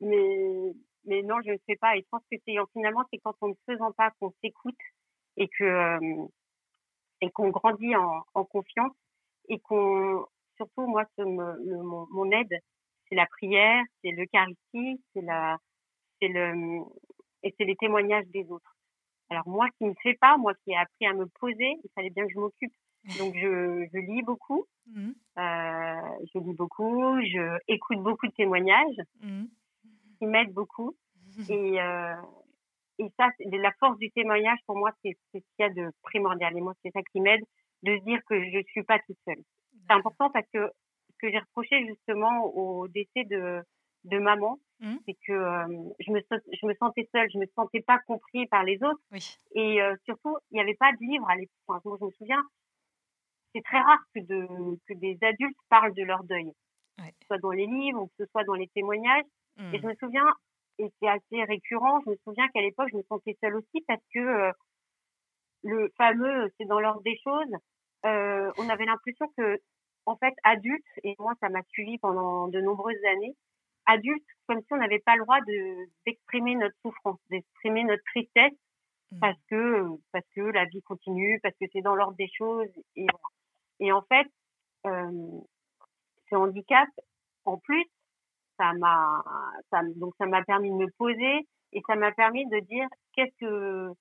[0.00, 0.72] mais,
[1.04, 1.96] mais, non, je ne sais pas.
[1.96, 4.78] Et je pense que c'est finalement, c'est quand on ne faisant pas qu'on s'écoute
[5.36, 6.26] et que euh,
[7.20, 8.92] et qu'on grandit en, en, confiance
[9.48, 10.24] et qu'on
[10.56, 12.60] surtout moi ce, le, mon, mon, aide
[13.08, 15.58] c'est la prière, c'est l'Eucharistie, c'est la
[16.20, 16.82] c'est le
[17.42, 18.76] et c'est les témoignages des autres.
[19.30, 22.10] Alors moi qui ne fais pas, moi qui ai appris à me poser, il fallait
[22.10, 22.72] bien que je m'occupe.
[23.16, 25.10] Donc je, je lis beaucoup, mmh.
[25.38, 26.00] euh,
[26.34, 29.44] je lis beaucoup, je écoute beaucoup de témoignages mmh.
[30.18, 30.94] qui m'aident beaucoup.
[31.48, 32.16] Et, euh,
[32.98, 36.56] et ça, la force du témoignage pour moi, c'est ce qu'il y a de primordial.
[36.56, 37.42] Et moi, c'est ça qui m'aide
[37.84, 39.40] de se dire que je suis pas toute seule.
[39.86, 40.68] C'est important parce que
[41.12, 43.62] ce que j'ai reproché justement au décès de,
[44.04, 44.96] de maman, mmh.
[45.06, 45.66] c'est que euh,
[46.00, 49.00] je, me, je me sentais seule, je me sentais pas compris par les autres.
[49.12, 49.38] Oui.
[49.54, 51.84] Et euh, surtout, il n'y avait pas de livre à l'époque.
[51.84, 52.42] moi, je me souviens,
[53.54, 56.52] c'est très rare que, de, que des adultes parlent de leur deuil,
[56.98, 59.24] que ce soit dans les livres ou que ce soit dans les témoignages.
[59.58, 59.80] Et mmh.
[59.82, 60.34] je me souviens,
[60.78, 64.02] et c'est assez récurrent, je me souviens qu'à l'époque, je me sentais seule aussi parce
[64.14, 64.52] que euh,
[65.64, 67.52] le fameux c'est dans l'ordre des choses,
[68.06, 69.58] euh, on avait l'impression que,
[70.06, 73.34] en fait, adultes, et moi ça m'a suivi pendant de nombreuses années,
[73.86, 78.52] adultes, comme si on n'avait pas le droit de d'exprimer notre souffrance, d'exprimer notre tristesse,
[79.10, 79.18] mmh.
[79.18, 82.70] parce que parce que la vie continue, parce que c'est dans l'ordre des choses.
[82.94, 83.37] Et voilà.
[83.80, 84.26] Et en fait,
[84.86, 85.40] euh,
[86.30, 86.88] ce handicap,
[87.44, 87.84] en plus,
[88.58, 89.22] ça m'a,
[89.70, 93.34] ça, donc ça m'a permis de me poser et ça m'a permis de dire qu'est-ce
[93.40, 93.92] que,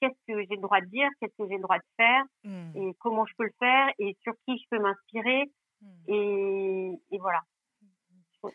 [0.00, 2.76] qu'est-ce que j'ai le droit de dire, qu'est-ce que j'ai le droit de faire mmh.
[2.76, 5.44] et comment je peux le faire et sur qui je peux m'inspirer
[5.80, 5.86] mmh.
[6.08, 7.40] et, et, voilà.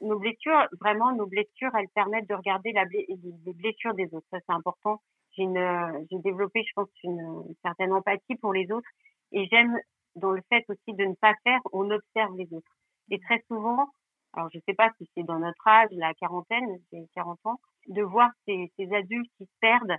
[0.01, 4.27] Nos blessures, vraiment, nos blessures, elles permettent de regarder la les blessures des autres.
[4.29, 5.01] Ça, c'est important.
[5.31, 8.87] J'ai une, j'ai développé, je pense, une, une certaine empathie pour les autres
[9.31, 9.75] et j'aime
[10.15, 12.71] dans le fait aussi de ne pas faire, on observe les autres.
[13.11, 13.21] Et mmh.
[13.21, 13.87] très souvent,
[14.33, 17.59] alors je ne sais pas si c'est dans notre âge, la quarantaine, j'ai 40 ans,
[17.87, 19.97] de voir ces, ces, adultes qui se perdent.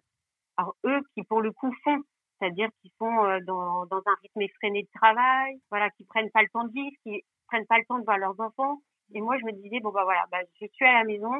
[0.56, 2.00] Alors eux qui pour le coup font,
[2.38, 6.42] c'est-à-dire qui sont euh, dans, dans un rythme effréné de travail, voilà, qui prennent pas
[6.42, 8.80] le temps de vivre, qui prennent pas le temps de voir leurs enfants.
[9.14, 11.32] Et moi je me disais bon bah voilà, bah, je suis à la maison,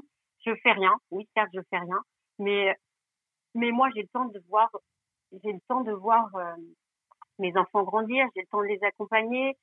[0.44, 0.94] je fais rien.
[1.10, 2.00] Oui certes je fais rien,
[2.38, 2.74] mais
[3.54, 4.68] mais moi j'ai le temps de voir,
[5.44, 6.56] j'ai le temps de voir euh,
[7.40, 9.56] mes enfants grandir, j'ai le temps de les accompagner.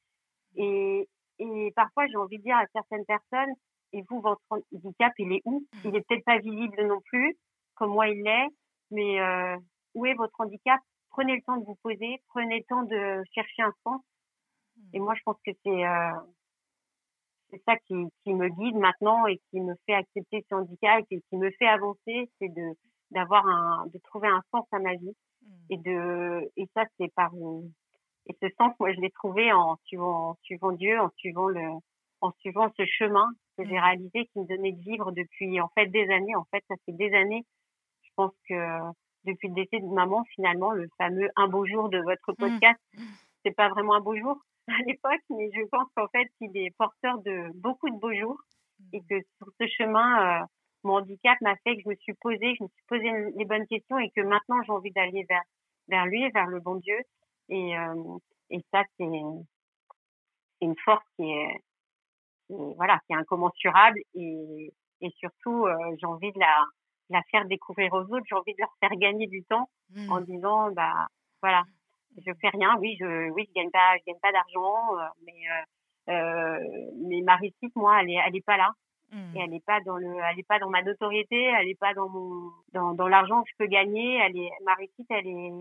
[0.55, 1.07] Et,
[1.39, 3.53] et parfois, j'ai envie de dire à certaines personnes,
[3.93, 7.37] et vous, votre handicap, il est où Il est peut-être pas visible non plus,
[7.75, 8.47] comme moi il l'est,
[8.91, 9.57] mais euh,
[9.95, 10.79] où est votre handicap?
[11.09, 14.01] Prenez le temps de vous poser, prenez le temps de chercher un sens.
[14.93, 16.11] Et moi, je pense que c'est euh,
[17.49, 21.21] c'est ça qui, qui me guide maintenant et qui me fait accepter ce handicap et
[21.29, 22.73] qui me fait avancer, c'est de
[23.11, 25.26] d'avoir un, de trouver un sens à ma vie mmh.
[25.69, 27.31] Et de et ça c'est par
[28.27, 31.67] et ce sens moi je l'ai trouvé en suivant en suivant Dieu, en suivant le
[32.21, 33.83] en suivant ce chemin que j'ai mmh.
[33.83, 36.35] réalisé qui me donnait de vivre depuis en fait des années.
[36.35, 37.45] En fait, ça fait des années.
[38.03, 38.79] Je pense que
[39.25, 42.35] depuis le décès de maman, finalement, le fameux un beau jour de votre mmh.
[42.35, 42.79] podcast,
[43.43, 46.75] c'est pas vraiment un beau jour à l'époque, mais je pense qu'en fait, il est
[46.77, 48.41] porteur de beaucoup de beaux jours
[48.93, 50.45] et que sur ce chemin, euh,
[50.87, 53.67] mon handicap m'a fait que je me suis posée, je me suis posé les bonnes
[53.67, 55.43] questions et que maintenant j'ai envie d'aller vers
[55.89, 56.97] vers lui, vers le bon Dieu.
[57.49, 58.17] Et euh,
[58.49, 59.03] et ça c'est
[60.61, 61.61] une force qui est,
[62.49, 66.65] voilà, qui est incommensurable et et surtout euh, j'ai envie de la
[67.09, 70.11] la faire découvrir aux autres, j'ai envie de leur faire gagner du temps mmh.
[70.11, 71.07] en disant bah
[71.41, 71.63] voilà,
[72.17, 76.13] je fais rien, oui je oui je gagne pas je gagne pas d'argent euh, mais
[76.13, 78.71] euh, mais ma réussite moi elle est elle est pas là
[79.11, 79.35] Mmh.
[79.35, 81.93] Et elle n'est pas dans le, elle est pas dans ma notoriété, elle n'est pas
[81.93, 84.17] dans mon, dans, dans l'argent que je peux gagner.
[84.17, 85.51] Elle est, ma réussite, elle est,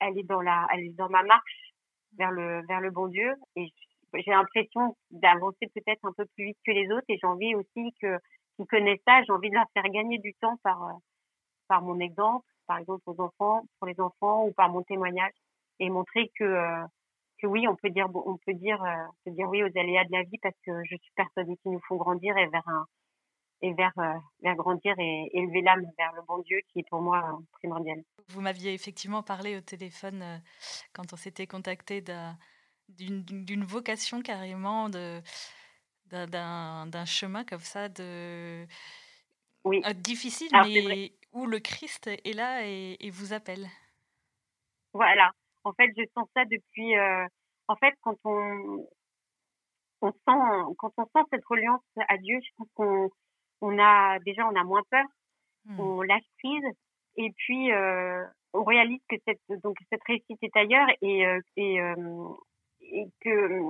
[0.00, 1.72] elle est dans la, elle est dans ma marche
[2.18, 3.34] vers le, vers le bon Dieu.
[3.54, 3.72] Et
[4.14, 7.06] j'ai l'impression d'avancer peut-être un peu plus vite que les autres.
[7.08, 8.18] Et j'ai envie aussi que,
[8.56, 9.22] qu'ils connaissent ça.
[9.22, 10.98] J'ai envie de leur faire gagner du temps par,
[11.68, 15.32] par mon exemple, par exemple aux enfants, pour les enfants ou par mon témoignage
[15.78, 16.82] et montrer que,
[17.40, 20.12] que oui, on peut dire, on peut dire, euh, peut dire oui aux aléas de
[20.12, 22.86] la vie parce que je suis persuadée qu'ils nous font grandir et vers un,
[23.66, 27.00] et vers, euh, vers grandir et élever l'âme vers le bon Dieu qui est pour
[27.00, 28.02] moi primordial.
[28.28, 30.38] Vous m'aviez effectivement parlé au téléphone euh,
[30.92, 32.02] quand on s'était contacté
[32.88, 35.22] d'une vocation carrément d'un
[37.04, 38.66] chemin comme ça de
[39.64, 39.82] oui.
[39.96, 43.66] difficile mais où le Christ est là et, et vous appelle.
[44.92, 45.32] Voilà,
[45.64, 46.96] en fait, je sens ça depuis.
[46.96, 47.26] Euh,
[47.68, 48.86] en fait, quand on,
[50.00, 53.10] on sent, quand on sent cette reliance à Dieu, je pense qu'on
[53.60, 55.04] on a déjà on a moins peur,
[55.66, 55.80] mmh.
[55.80, 56.64] on lâche prise,
[57.16, 61.78] et puis euh, on réalise que cette donc cette réussite est ailleurs et euh, et,
[62.80, 63.60] et que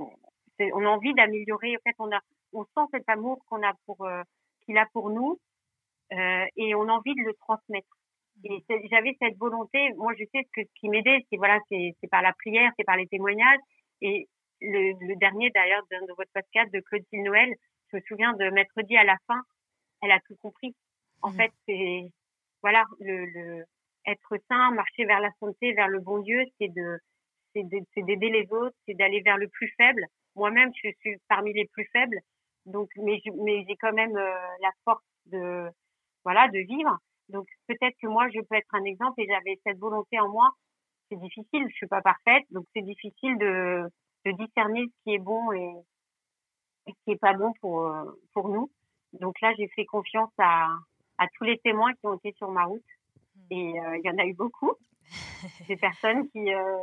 [0.72, 1.77] on a envie d'améliorer.
[1.77, 2.20] En fait, on a
[2.53, 4.07] on sent cet amour qu'on a pour
[4.64, 5.38] qu'il a pour nous
[6.11, 7.88] et on a envie de le transmettre.
[8.44, 9.92] Et j'avais cette volonté.
[9.96, 12.96] Moi, je sais que ce qui m'aidait, c'est voilà, c'est par la prière, c'est par
[12.96, 13.61] les témoignages.
[14.03, 14.29] Et
[14.61, 17.55] le, le dernier d'ailleurs de, de, votre podcast de Claudine Noël,
[17.90, 19.40] je me souviens de m'être dit à la fin,
[20.03, 20.75] elle a tout compris.
[21.23, 21.37] En mmh.
[21.37, 22.11] fait, c'est
[22.63, 23.65] voilà, le, le
[24.07, 26.99] être sain, marcher vers la santé, vers le bon Dieu, c'est de
[27.55, 30.05] c'est d'aider les autres, c'est d'aller vers le plus faible.
[30.35, 32.21] Moi-même, je suis parmi les plus faibles,
[32.67, 35.71] donc mais mais j'ai quand même euh, la force de
[36.25, 39.79] voilà de vivre donc peut-être que moi je peux être un exemple et j'avais cette
[39.79, 40.51] volonté en moi.
[41.11, 43.89] C'est difficile, je suis pas parfaite, donc c'est difficile de,
[44.25, 45.73] de discerner ce qui est bon et,
[46.89, 47.91] ce qui est pas bon pour
[48.33, 48.71] pour nous.
[49.21, 50.69] Donc là j'ai fait confiance à
[51.19, 53.41] à tous les témoins qui ont été sur ma route mmh.
[53.51, 54.73] et euh, il y en a eu beaucoup.
[55.69, 56.77] Des personnes qui euh,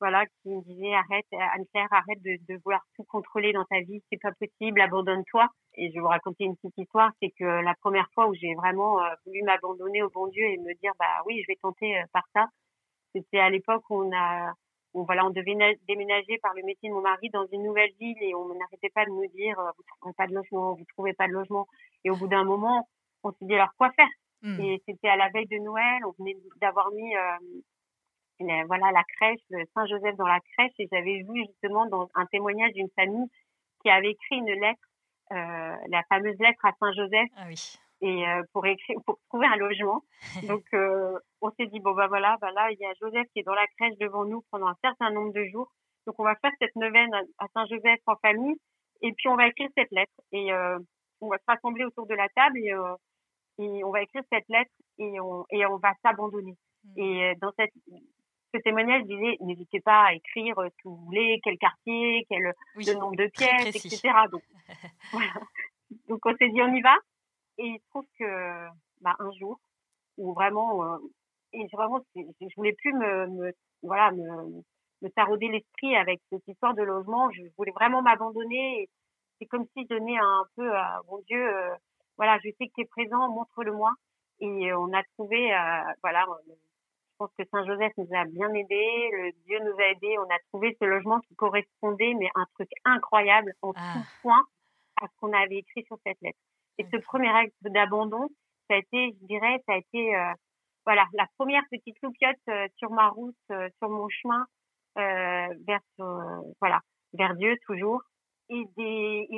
[0.00, 4.02] voilà, qui me disait arrête, Anne-Claire, arrête de, de, vouloir tout contrôler dans ta vie,
[4.10, 5.48] c'est pas possible, abandonne-toi.
[5.74, 8.54] Et je vais vous raconter une petite histoire, c'est que la première fois où j'ai
[8.54, 11.96] vraiment euh, voulu m'abandonner au bon Dieu et me dire bah oui, je vais tenter
[11.98, 12.46] euh, par ça,
[13.14, 14.52] c'était à l'époque où on a,
[14.96, 18.16] où, voilà, on devait déménager par le métier de mon mari dans une nouvelle ville
[18.20, 21.12] et on n'arrêtait pas de me dire euh, vous trouvez pas de logement, vous trouvez
[21.12, 21.66] pas de logement.
[22.04, 22.88] Et au bout d'un moment,
[23.22, 24.08] on s'est dit alors quoi faire?
[24.42, 24.60] Mmh.
[24.60, 27.14] Et c'était à la veille de Noël, on venait d'avoir mis
[28.66, 29.40] voilà la crèche
[29.74, 33.28] Saint-Joseph dans la crèche et j'avais vu justement dans un témoignage d'une famille
[33.82, 34.80] qui avait écrit une lettre,
[35.32, 37.28] euh, la fameuse lettre à Saint-Joseph.
[37.36, 37.78] Ah oui.
[38.02, 40.02] Et euh, pour écrire, pour trouver un logement.
[40.48, 43.40] Donc euh, on s'est dit bon bah voilà, bah là il y a Joseph qui
[43.40, 45.70] est dans la crèche devant nous pendant un certain nombre de jours.
[46.06, 48.56] Donc on va faire cette neuvaine à Saint-Joseph en famille
[49.02, 50.78] et puis on va écrire cette lettre et euh,
[51.20, 52.94] on va se rassembler autour de la table et, euh,
[53.58, 56.56] et on va écrire cette lettre et on et on va s'abandonner.
[56.84, 57.00] Mmh.
[57.00, 57.72] Et dans cette
[58.54, 62.94] ce témoignage disait n'hésitez pas à écrire ce que vous voulez, quel quartier, quel le
[62.94, 64.12] nombre de pièces, etc.
[64.30, 64.42] Donc,
[65.12, 65.32] voilà.
[66.08, 66.96] Donc on s'est dit on y va.
[67.58, 68.68] Et il se trouve que
[69.00, 69.58] bah, un jour,
[70.18, 70.98] où vraiment, euh,
[71.52, 73.52] et vraiment, je voulais plus me, me
[73.82, 74.62] voilà me,
[75.02, 77.30] me tarauder l'esprit avec cette histoire de logement.
[77.30, 78.88] Je voulais vraiment m'abandonner.
[79.38, 81.74] C'est comme si je donnais un peu à mon Dieu, euh,
[82.16, 83.92] voilà, je sais que tu es présent, montre-le-moi.
[84.40, 85.48] Et on a trouvé,
[86.02, 90.28] voilà, je pense que Saint-Joseph nous a bien aidés, le Dieu nous a aidés, on
[90.28, 93.94] a trouvé ce logement qui correspondait, mais un truc incroyable en ah.
[93.94, 94.44] tout point
[95.00, 96.38] à ce qu'on avait écrit sur cette lettre.
[96.78, 98.28] Et ce premier acte d'abandon,
[98.68, 100.32] ça a été, je dirais, ça a été, euh,
[100.84, 104.44] voilà, la première petite loupiote euh, sur ma route, euh, sur mon chemin
[104.96, 105.80] vers,
[106.58, 106.80] voilà,
[107.12, 108.00] vers Dieu toujours.
[108.48, 108.66] et,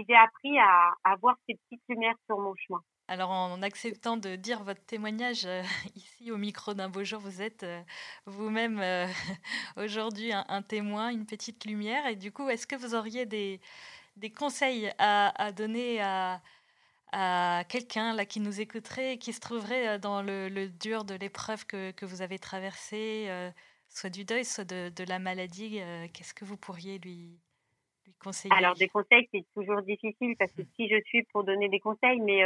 [0.09, 2.81] j'ai appris à, à voir ces petites lumières sur mon chemin.
[3.09, 5.49] Alors, en acceptant de dire votre témoignage
[5.97, 7.67] ici au micro d'un beau jour, vous êtes
[8.27, 8.81] vous-même
[9.77, 12.07] aujourd'hui un, témoin, une petite lumière.
[12.07, 13.61] Et du coup, est-ce que vous auriez des,
[14.19, 16.41] des conseils à, donner à,
[17.13, 21.67] à quelqu'un là qui nous écouterait et qui se trouverait dans le, dur de l'épreuve
[21.67, 23.29] que, que, vous avez traversée,
[23.89, 25.81] soit du deuil, soit de, de la maladie
[26.13, 27.39] Qu'est-ce que vous pourriez lui,
[28.07, 28.55] lui conseiller?
[28.55, 32.21] Alors, des conseils, c'est toujours difficile parce que si je suis pour donner des conseils,
[32.21, 32.43] mais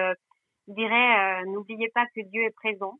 [0.68, 2.98] je dirais, euh, n'oubliez pas que Dieu est présent.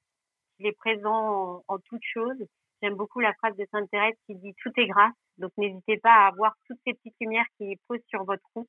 [0.59, 2.45] Il est présent en, toutes choses.
[2.83, 5.15] J'aime beaucoup la phrase de Sainte Thérèse qui dit tout est grâce.
[5.39, 8.69] Donc n'hésitez pas à voir toutes ces petites lumières qui posent sur votre route.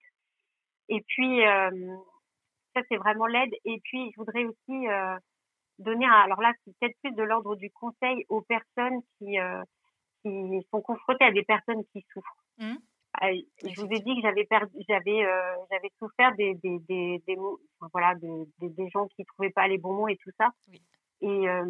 [0.89, 1.95] Et puis euh,
[2.73, 3.53] ça c'est vraiment l'aide.
[3.65, 5.17] Et puis je voudrais aussi euh,
[5.79, 9.37] donner, un, alors là c'est peut-être plus de l'ordre du conseil aux personnes qui
[10.23, 12.45] qui sont confrontées à des personnes qui souffrent.
[12.57, 12.75] Mmh.
[13.21, 17.23] Ah, je vous ai dit que j'avais perdu, j'avais, euh, j'avais souffert des, des, des,
[17.27, 17.59] des mots,
[17.91, 20.49] voilà, des, des, gens qui trouvaient pas les bons mots et tout ça.
[21.21, 21.63] Et euh,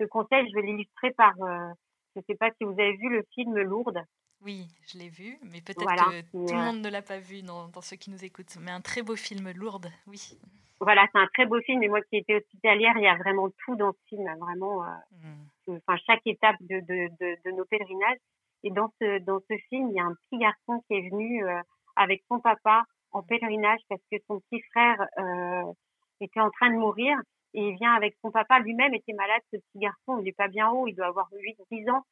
[0.00, 1.72] ce conseil, je vais l'illustrer par, euh,
[2.16, 4.02] je sais pas si vous avez vu le film Lourdes.
[4.44, 7.68] Oui, je l'ai vu, mais peut-être que tout le monde ne l'a pas vu dans,
[7.68, 8.56] dans, ceux qui nous écoutent.
[8.60, 10.38] Mais un très beau film Lourdes, oui.
[10.80, 11.82] Voilà, c'est un très beau film.
[11.84, 14.82] Et moi qui étais hospitalière, il y a vraiment tout dans ce film, vraiment.
[14.82, 15.76] Mmh.
[15.76, 18.18] Enfin, chaque étape de, de, de, de nos pèlerinages.
[18.64, 21.44] Et dans ce, dans ce film, il y a un petit garçon qui est venu
[21.44, 21.60] euh,
[21.96, 25.72] avec son papa en pèlerinage parce que son petit frère euh,
[26.20, 27.16] était en train de mourir.
[27.54, 30.48] Et il vient avec son papa, lui-même était malade, ce petit garçon, il n'est pas
[30.48, 31.28] bien haut, il doit avoir
[31.70, 32.02] 8-10 ans.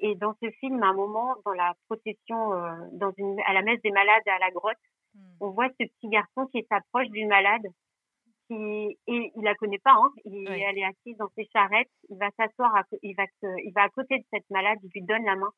[0.00, 3.62] Et dans ce film, à un moment, dans la procession, euh, dans une, à la
[3.62, 4.78] messe des malades à la grotte,
[5.14, 5.20] hmm.
[5.40, 7.66] on voit ce petit garçon qui s'approche d'une malade
[8.46, 8.54] qui,
[9.06, 12.30] et il la connaît pas, hein, il, elle est assise dans ses charrettes, il va
[12.38, 15.52] s'asseoir, il va, il va à côté de cette malade, il lui donne la main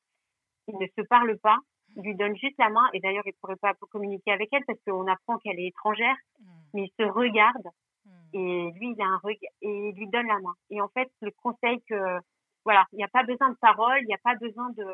[0.70, 1.58] il ne se parle pas,
[1.96, 4.64] il lui donne juste la main, et d'ailleurs, il ne pourrait pas communiquer avec elle
[4.66, 6.44] parce qu'on apprend qu'elle est étrangère, hmm.
[6.74, 7.68] mais il se regarde,
[8.04, 8.11] hmm.
[8.34, 10.54] et lui, il a un regard, et il lui donne la main.
[10.70, 12.18] Et en fait, le conseil que,
[12.64, 14.84] voilà, il n'y a pas besoin de parole, il n'y a pas besoin de,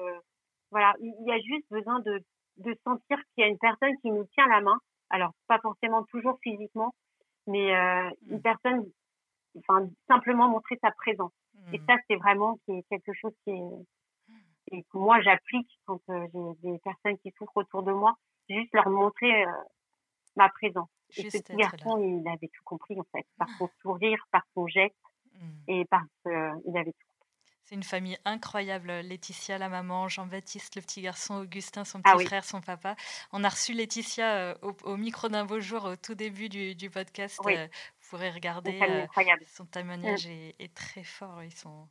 [0.70, 2.22] voilà, il y a juste besoin de,
[2.58, 4.78] de sentir qu'il y a une personne qui nous tient la main.
[5.10, 6.94] Alors, pas forcément toujours physiquement,
[7.46, 8.42] mais euh, une hmm.
[8.42, 8.90] personne,
[9.58, 11.32] enfin, simplement montrer sa présence.
[11.72, 13.62] Et ça, c'est vraiment quelque chose qui est,
[14.72, 16.26] et que moi j'applique quand euh,
[16.62, 18.16] j'ai des personnes qui souffrent autour de moi,
[18.48, 19.50] juste leur montrer euh,
[20.36, 20.88] ma présence.
[21.16, 24.66] et ce petit garçon, il avait tout compris en fait, par son sourire, par son
[24.66, 24.94] geste,
[25.34, 25.38] mmh.
[25.68, 27.15] et parce qu'il euh, avait tout
[27.66, 28.92] c'est une famille incroyable.
[29.00, 32.94] Laetitia, la maman, Jean-Baptiste, le petit garçon, Augustin, son petit ah frère, son papa.
[33.32, 37.40] On a reçu Laetitia au, micro d'un beau jour au tout début du, du podcast.
[37.42, 37.50] vous
[38.08, 38.78] pourrez regarder.
[39.46, 40.52] son témoignage mmh.
[40.60, 41.42] est, très fort.
[41.42, 41.88] Ils sont,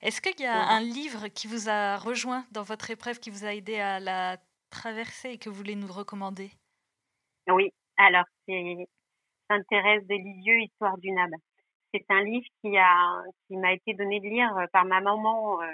[0.00, 3.44] est-ce qu'il y a un livre qui vous a rejoint dans votre épreuve, qui vous
[3.44, 4.38] a aidé à la
[4.70, 6.52] traverser et que vous voulez nous recommander?
[7.48, 8.88] Oui, alors c'est
[9.48, 11.34] Sainte-Thérèse de Lisieux, Histoire d'une âme.
[11.92, 15.66] C'est un livre qui a qui m'a été donné de lire par ma maman euh,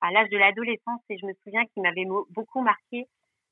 [0.00, 3.06] à l'âge de l'adolescence et je me souviens qu'il m'avait beaucoup marqué.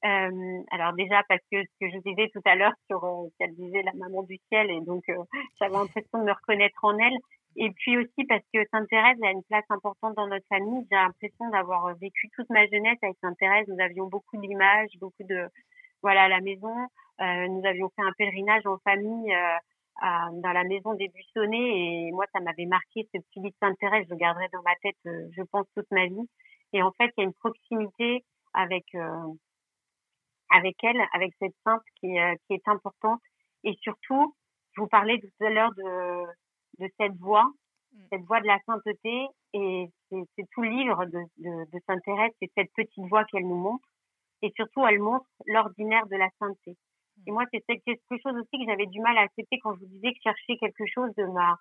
[0.04, 3.54] Euh, alors déjà parce que ce que je disais tout à l'heure sur euh, qu'elle
[3.54, 5.04] disait la maman du ciel et donc
[5.60, 7.16] j'avais l'impression de me reconnaître en elle
[7.56, 10.86] et puis aussi parce que Sainte-Thérèse a une place importante dans notre famille.
[10.90, 13.68] J'ai l'impression d'avoir vécu toute ma jeunesse avec Sainte-Thérèse.
[13.68, 15.48] Nous avions beaucoup d'images, beaucoup de
[16.02, 16.74] voilà à la maison.
[17.20, 19.56] Euh, nous avions fait un pèlerinage en famille euh,
[20.00, 24.06] dans la maison des Buissonnets et moi ça m'avait marqué ce petit lit de Sainte-Thérèse.
[24.08, 26.28] Je le garderai dans ma tête, euh, je pense toute ma vie.
[26.72, 28.24] Et en fait il y a une proximité
[28.54, 29.32] avec euh,
[30.50, 33.20] avec elle, avec cette sainte qui, euh, qui est importante.
[33.64, 34.34] Et surtout,
[34.72, 36.24] je vous parlais tout à l'heure de
[36.78, 37.50] de cette voie,
[37.92, 38.04] mm.
[38.10, 39.26] cette voie de la sainteté.
[39.54, 43.46] Et c'est tout le livre de, de, de Sainte Thérèse, c'est cette petite voie qu'elle
[43.46, 43.86] nous montre.
[44.40, 46.76] Et surtout, elle montre l'ordinaire de la sainteté.
[47.16, 47.22] Mm.
[47.26, 49.86] Et moi, c'est quelque chose aussi que j'avais du mal à accepter quand je vous
[49.86, 51.56] disais que chercher quelque chose de ma,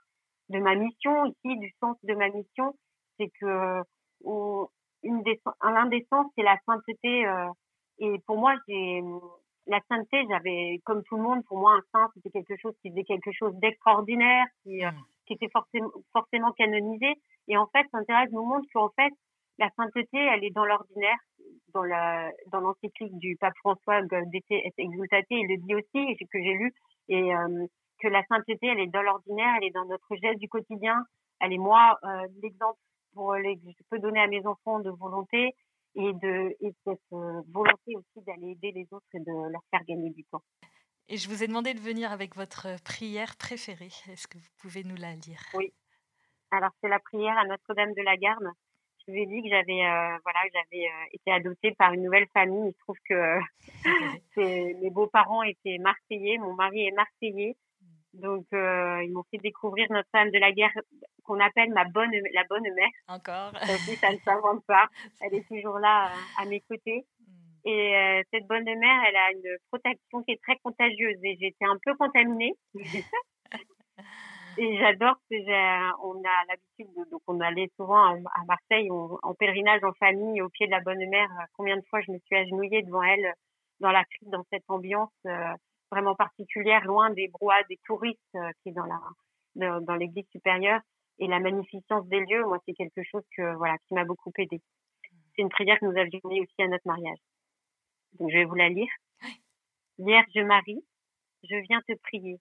[0.49, 2.75] de ma mission ici, du sens de ma mission,
[3.17, 3.81] c'est que
[5.03, 7.25] une des, un des sens, c'est la sainteté.
[7.25, 7.49] Euh,
[7.99, 9.01] et pour moi, j'ai
[9.67, 12.89] la sainteté, j'avais, comme tout le monde, pour moi, un saint, c'était quelque chose qui
[12.89, 15.03] faisait quelque chose d'extraordinaire, qui, euh, mm.
[15.27, 17.13] qui était forcément, forcément canonisé.
[17.47, 19.11] Et en fait, Sainte Thérèse nous montre qu'en fait,
[19.57, 21.17] la sainteté, elle est dans l'ordinaire,
[21.73, 26.39] dans la, dans l'encyclique du pape François, Gaudete et Exultate, il le dit aussi, que
[26.41, 26.73] j'ai lu,
[27.09, 27.65] et euh,
[27.99, 31.05] que la sainteté, elle est dans l'ordinaire, elle est dans notre geste du quotidien.
[31.39, 32.79] Elle est moi, euh, l'exemple
[33.13, 35.53] pour les, je peux donner à mes enfants de volonté,
[35.95, 39.83] et de et cette euh, volonté aussi d'aller aider les autres et de leur faire
[39.85, 40.43] gagner du temps.
[41.09, 43.91] Et je vous ai demandé de venir avec votre prière préférée.
[44.09, 45.41] Est-ce que vous pouvez nous la lire?
[45.53, 45.73] Oui.
[46.51, 48.47] Alors c'est la prière à Notre-Dame de la Garde.
[49.11, 52.27] Je vous ai dit que j'avais euh, voilà, j'avais euh, été adoptée par une nouvelle
[52.33, 52.69] famille.
[52.69, 53.39] Il se trouve que
[54.81, 57.57] mes beaux-parents étaient marseillais, mon mari est marseillais.
[58.13, 60.71] Donc euh, ils m'ont fait découvrir notre femme de la guerre
[61.23, 62.89] qu'on appelle ma bonne la bonne mère.
[63.07, 63.51] Encore.
[63.59, 64.87] ça ne s'invente pas.
[65.21, 67.05] Elle est toujours là à mes côtés.
[67.27, 67.67] Hmm.
[67.69, 71.77] Et cette bonne mère, elle a une protection qui est très contagieuse et j'étais un
[71.85, 72.53] peu contaminée.
[74.63, 75.15] Et j'adore,
[76.03, 80.49] on a l'habitude, de, donc on allait souvent à, Marseille en pèlerinage en famille au
[80.49, 81.31] pied de la Bonne Mère.
[81.57, 83.33] Combien de fois je me suis agenouillée devant elle
[83.79, 85.53] dans la crypte, dans cette ambiance euh,
[85.89, 88.99] vraiment particulière, loin des brouhahs des touristes euh, qui est dans la
[89.55, 90.81] dans, l'église supérieure
[91.17, 92.45] et la magnificence des lieux.
[92.45, 94.61] Moi, c'est quelque chose que voilà qui m'a beaucoup aidé.
[95.35, 97.17] C'est une prière que nous avions mis aussi à notre mariage.
[98.19, 98.91] Donc je vais vous la lire.
[99.97, 100.85] Vierge Marie,
[101.49, 102.37] je viens te prier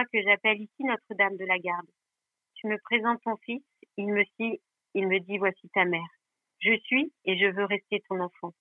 [0.00, 1.86] que j'appelle ici Notre-Dame de la Garde.
[2.54, 3.62] Tu me présentes ton fils,
[3.96, 4.60] il me dit,
[4.94, 6.08] il me dit voici ta mère.
[6.60, 8.52] Je suis et je veux rester ton enfant.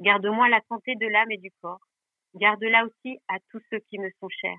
[0.00, 1.84] Garde-moi la santé de l'âme et du corps.
[2.34, 4.58] Garde-la aussi à tous ceux qui me sont chers.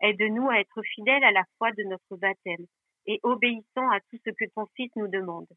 [0.00, 2.66] Aide-nous à être fidèles à la foi de notre baptême
[3.06, 5.48] et obéissant à tout ce que ton Fils nous demande.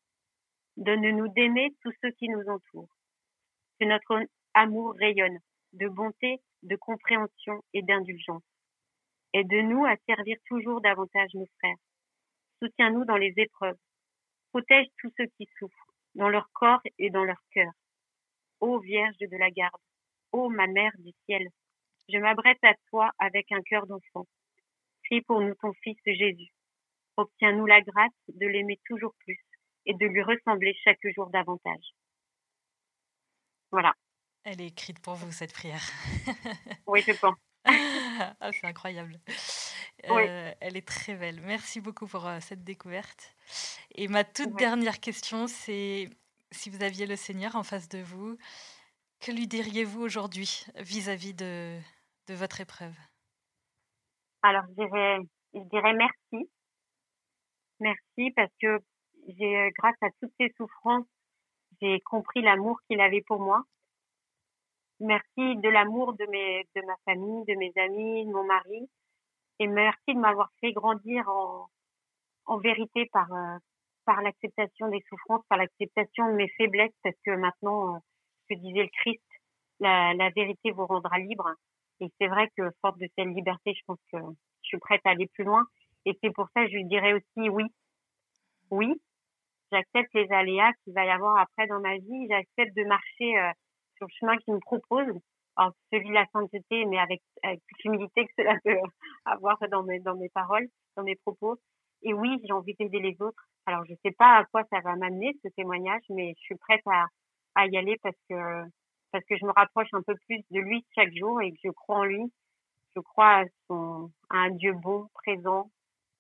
[0.78, 2.95] Donne-nous d'aimer tous ceux qui nous entourent.
[3.80, 5.39] Que notre amour rayonne
[5.74, 8.43] de bonté, de compréhension et d'indulgence.
[9.34, 11.78] Aide-nous à servir toujours davantage nos frères.
[12.62, 13.78] Soutiens-nous dans les épreuves.
[14.50, 17.72] Protège tous ceux qui souffrent, dans leur corps et dans leur cœur.
[18.60, 19.82] Ô Vierge de la garde,
[20.32, 21.48] ô ma Mère du ciel,
[22.12, 24.26] je m'abrette à toi avec un cœur d'enfant.
[25.06, 26.50] Prie pour nous ton Fils Jésus.
[27.18, 29.40] Obtiens-nous la grâce de l'aimer toujours plus
[29.86, 31.94] et de lui ressembler chaque jour davantage.
[33.72, 33.94] Voilà.
[34.44, 35.84] Elle est écrite pour vous, cette prière.
[36.88, 37.38] oui, je pense.
[38.39, 39.20] ah, c'est incroyable.
[40.09, 41.41] Euh, elle est très belle.
[41.41, 43.36] Merci beaucoup pour euh, cette découverte.
[43.95, 46.09] Et ma toute dernière question, c'est
[46.51, 48.38] si vous aviez le Seigneur en face de vous,
[49.20, 51.78] que lui diriez-vous aujourd'hui vis-à-vis de,
[52.28, 52.95] de votre épreuve?
[54.41, 55.17] Alors, je dirais,
[55.53, 56.49] je dirais merci.
[57.82, 58.80] Merci parce que
[59.28, 61.05] j'ai, euh, grâce à toutes ces souffrances,
[61.82, 63.63] j'ai compris l'amour qu'il avait pour moi.
[65.00, 68.89] Merci de l'amour de, mes, de ma famille, de mes amis, de mon mari.
[69.60, 71.68] Et merci de m'avoir fait grandir en,
[72.45, 73.58] en vérité par, euh,
[74.06, 78.00] par l'acceptation des souffrances, par l'acceptation de mes faiblesses, parce que maintenant, euh,
[78.41, 79.24] ce que disait le Christ,
[79.80, 81.50] la, la vérité vous rendra libre.
[82.02, 85.12] Et c'est vrai que, forte de cette liberté, je pense que je suis prête à
[85.12, 85.66] aller plus loin.
[86.06, 87.66] Et c'est pour ça que je lui dirais aussi oui.
[88.72, 89.02] Oui,
[89.72, 92.28] j'accepte les aléas qu'il va y avoir après dans ma vie.
[92.30, 93.52] J'accepte de marcher euh,
[94.00, 95.14] sur le chemin qu'il me propose,
[95.56, 98.78] alors celui de la sainteté, mais avec, toute l'humilité que cela peut
[99.26, 101.58] avoir dans mes, dans mes paroles, dans mes propos.
[102.02, 103.43] Et oui, j'ai envie d'aider les autres.
[103.66, 106.82] Alors, je sais pas à quoi ça va m'amener, ce témoignage, mais je suis prête
[106.88, 108.64] à, y aller parce que,
[109.12, 111.72] parce que je me rapproche un peu plus de lui chaque jour et que je
[111.72, 112.32] crois en lui.
[112.95, 113.84] Je crois à
[114.30, 115.70] un Dieu bon, présent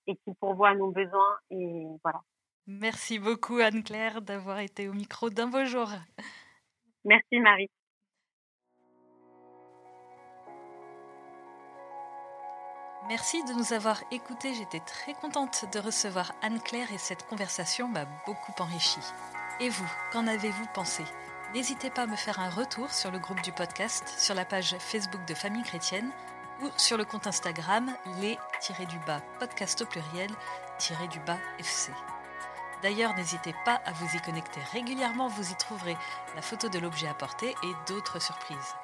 [0.05, 1.37] et qui pourvoit à nos besoins.
[1.49, 2.21] Et voilà.
[2.67, 5.87] Merci beaucoup, Anne-Claire, d'avoir été au micro d'un beau jour.
[7.05, 7.69] Merci Marie.
[13.07, 14.53] Merci de nous avoir écoutés.
[14.53, 18.99] J'étais très contente de recevoir Anne-Claire et cette conversation m'a beaucoup enrichie.
[19.59, 21.03] Et vous, qu'en avez-vous pensé?
[21.53, 24.77] N'hésitez pas à me faire un retour sur le groupe du podcast, sur la page
[24.77, 26.11] Facebook de Famille Chrétienne
[26.61, 27.91] ou sur le compte Instagram
[28.21, 31.91] les-du-bas podcast au pluriel-du-bas FC.
[32.81, 35.97] D'ailleurs, n'hésitez pas à vous y connecter régulièrement, vous y trouverez
[36.35, 38.75] la photo de l'objet apporté et d'autres surprises.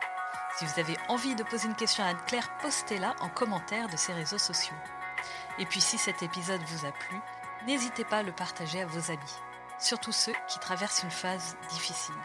[0.57, 4.13] Si vous avez envie de poser une question à Anne-Claire, postez-la en commentaire de ses
[4.13, 4.75] réseaux sociaux.
[5.59, 7.19] Et puis si cet épisode vous a plu,
[7.65, 9.39] n'hésitez pas à le partager à vos amis,
[9.79, 12.15] surtout ceux qui traversent une phase difficile.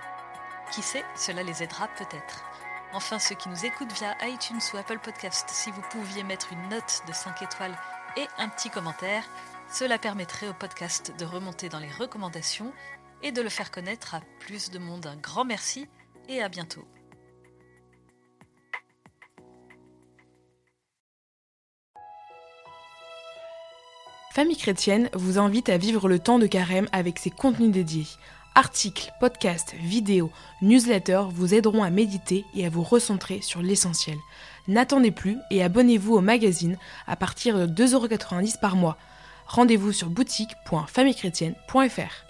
[0.72, 2.44] Qui sait, cela les aidera peut-être.
[2.92, 6.68] Enfin, ceux qui nous écoutent via iTunes ou Apple Podcast, si vous pouviez mettre une
[6.68, 7.76] note de 5 étoiles
[8.16, 9.24] et un petit commentaire,
[9.72, 12.72] cela permettrait au podcast de remonter dans les recommandations
[13.22, 15.06] et de le faire connaître à plus de monde.
[15.06, 15.86] Un grand merci
[16.28, 16.84] et à bientôt.
[24.32, 28.06] Famille chrétienne vous invite à vivre le temps de carême avec ses contenus dédiés.
[28.54, 30.30] Articles, podcasts, vidéos,
[30.62, 34.18] newsletters vous aideront à méditer et à vous recentrer sur l'essentiel.
[34.68, 38.96] N'attendez plus et abonnez-vous au magazine à partir de 2,90€ par mois
[39.50, 42.29] rendez-vous sur boutique.famillechrétienne.fr.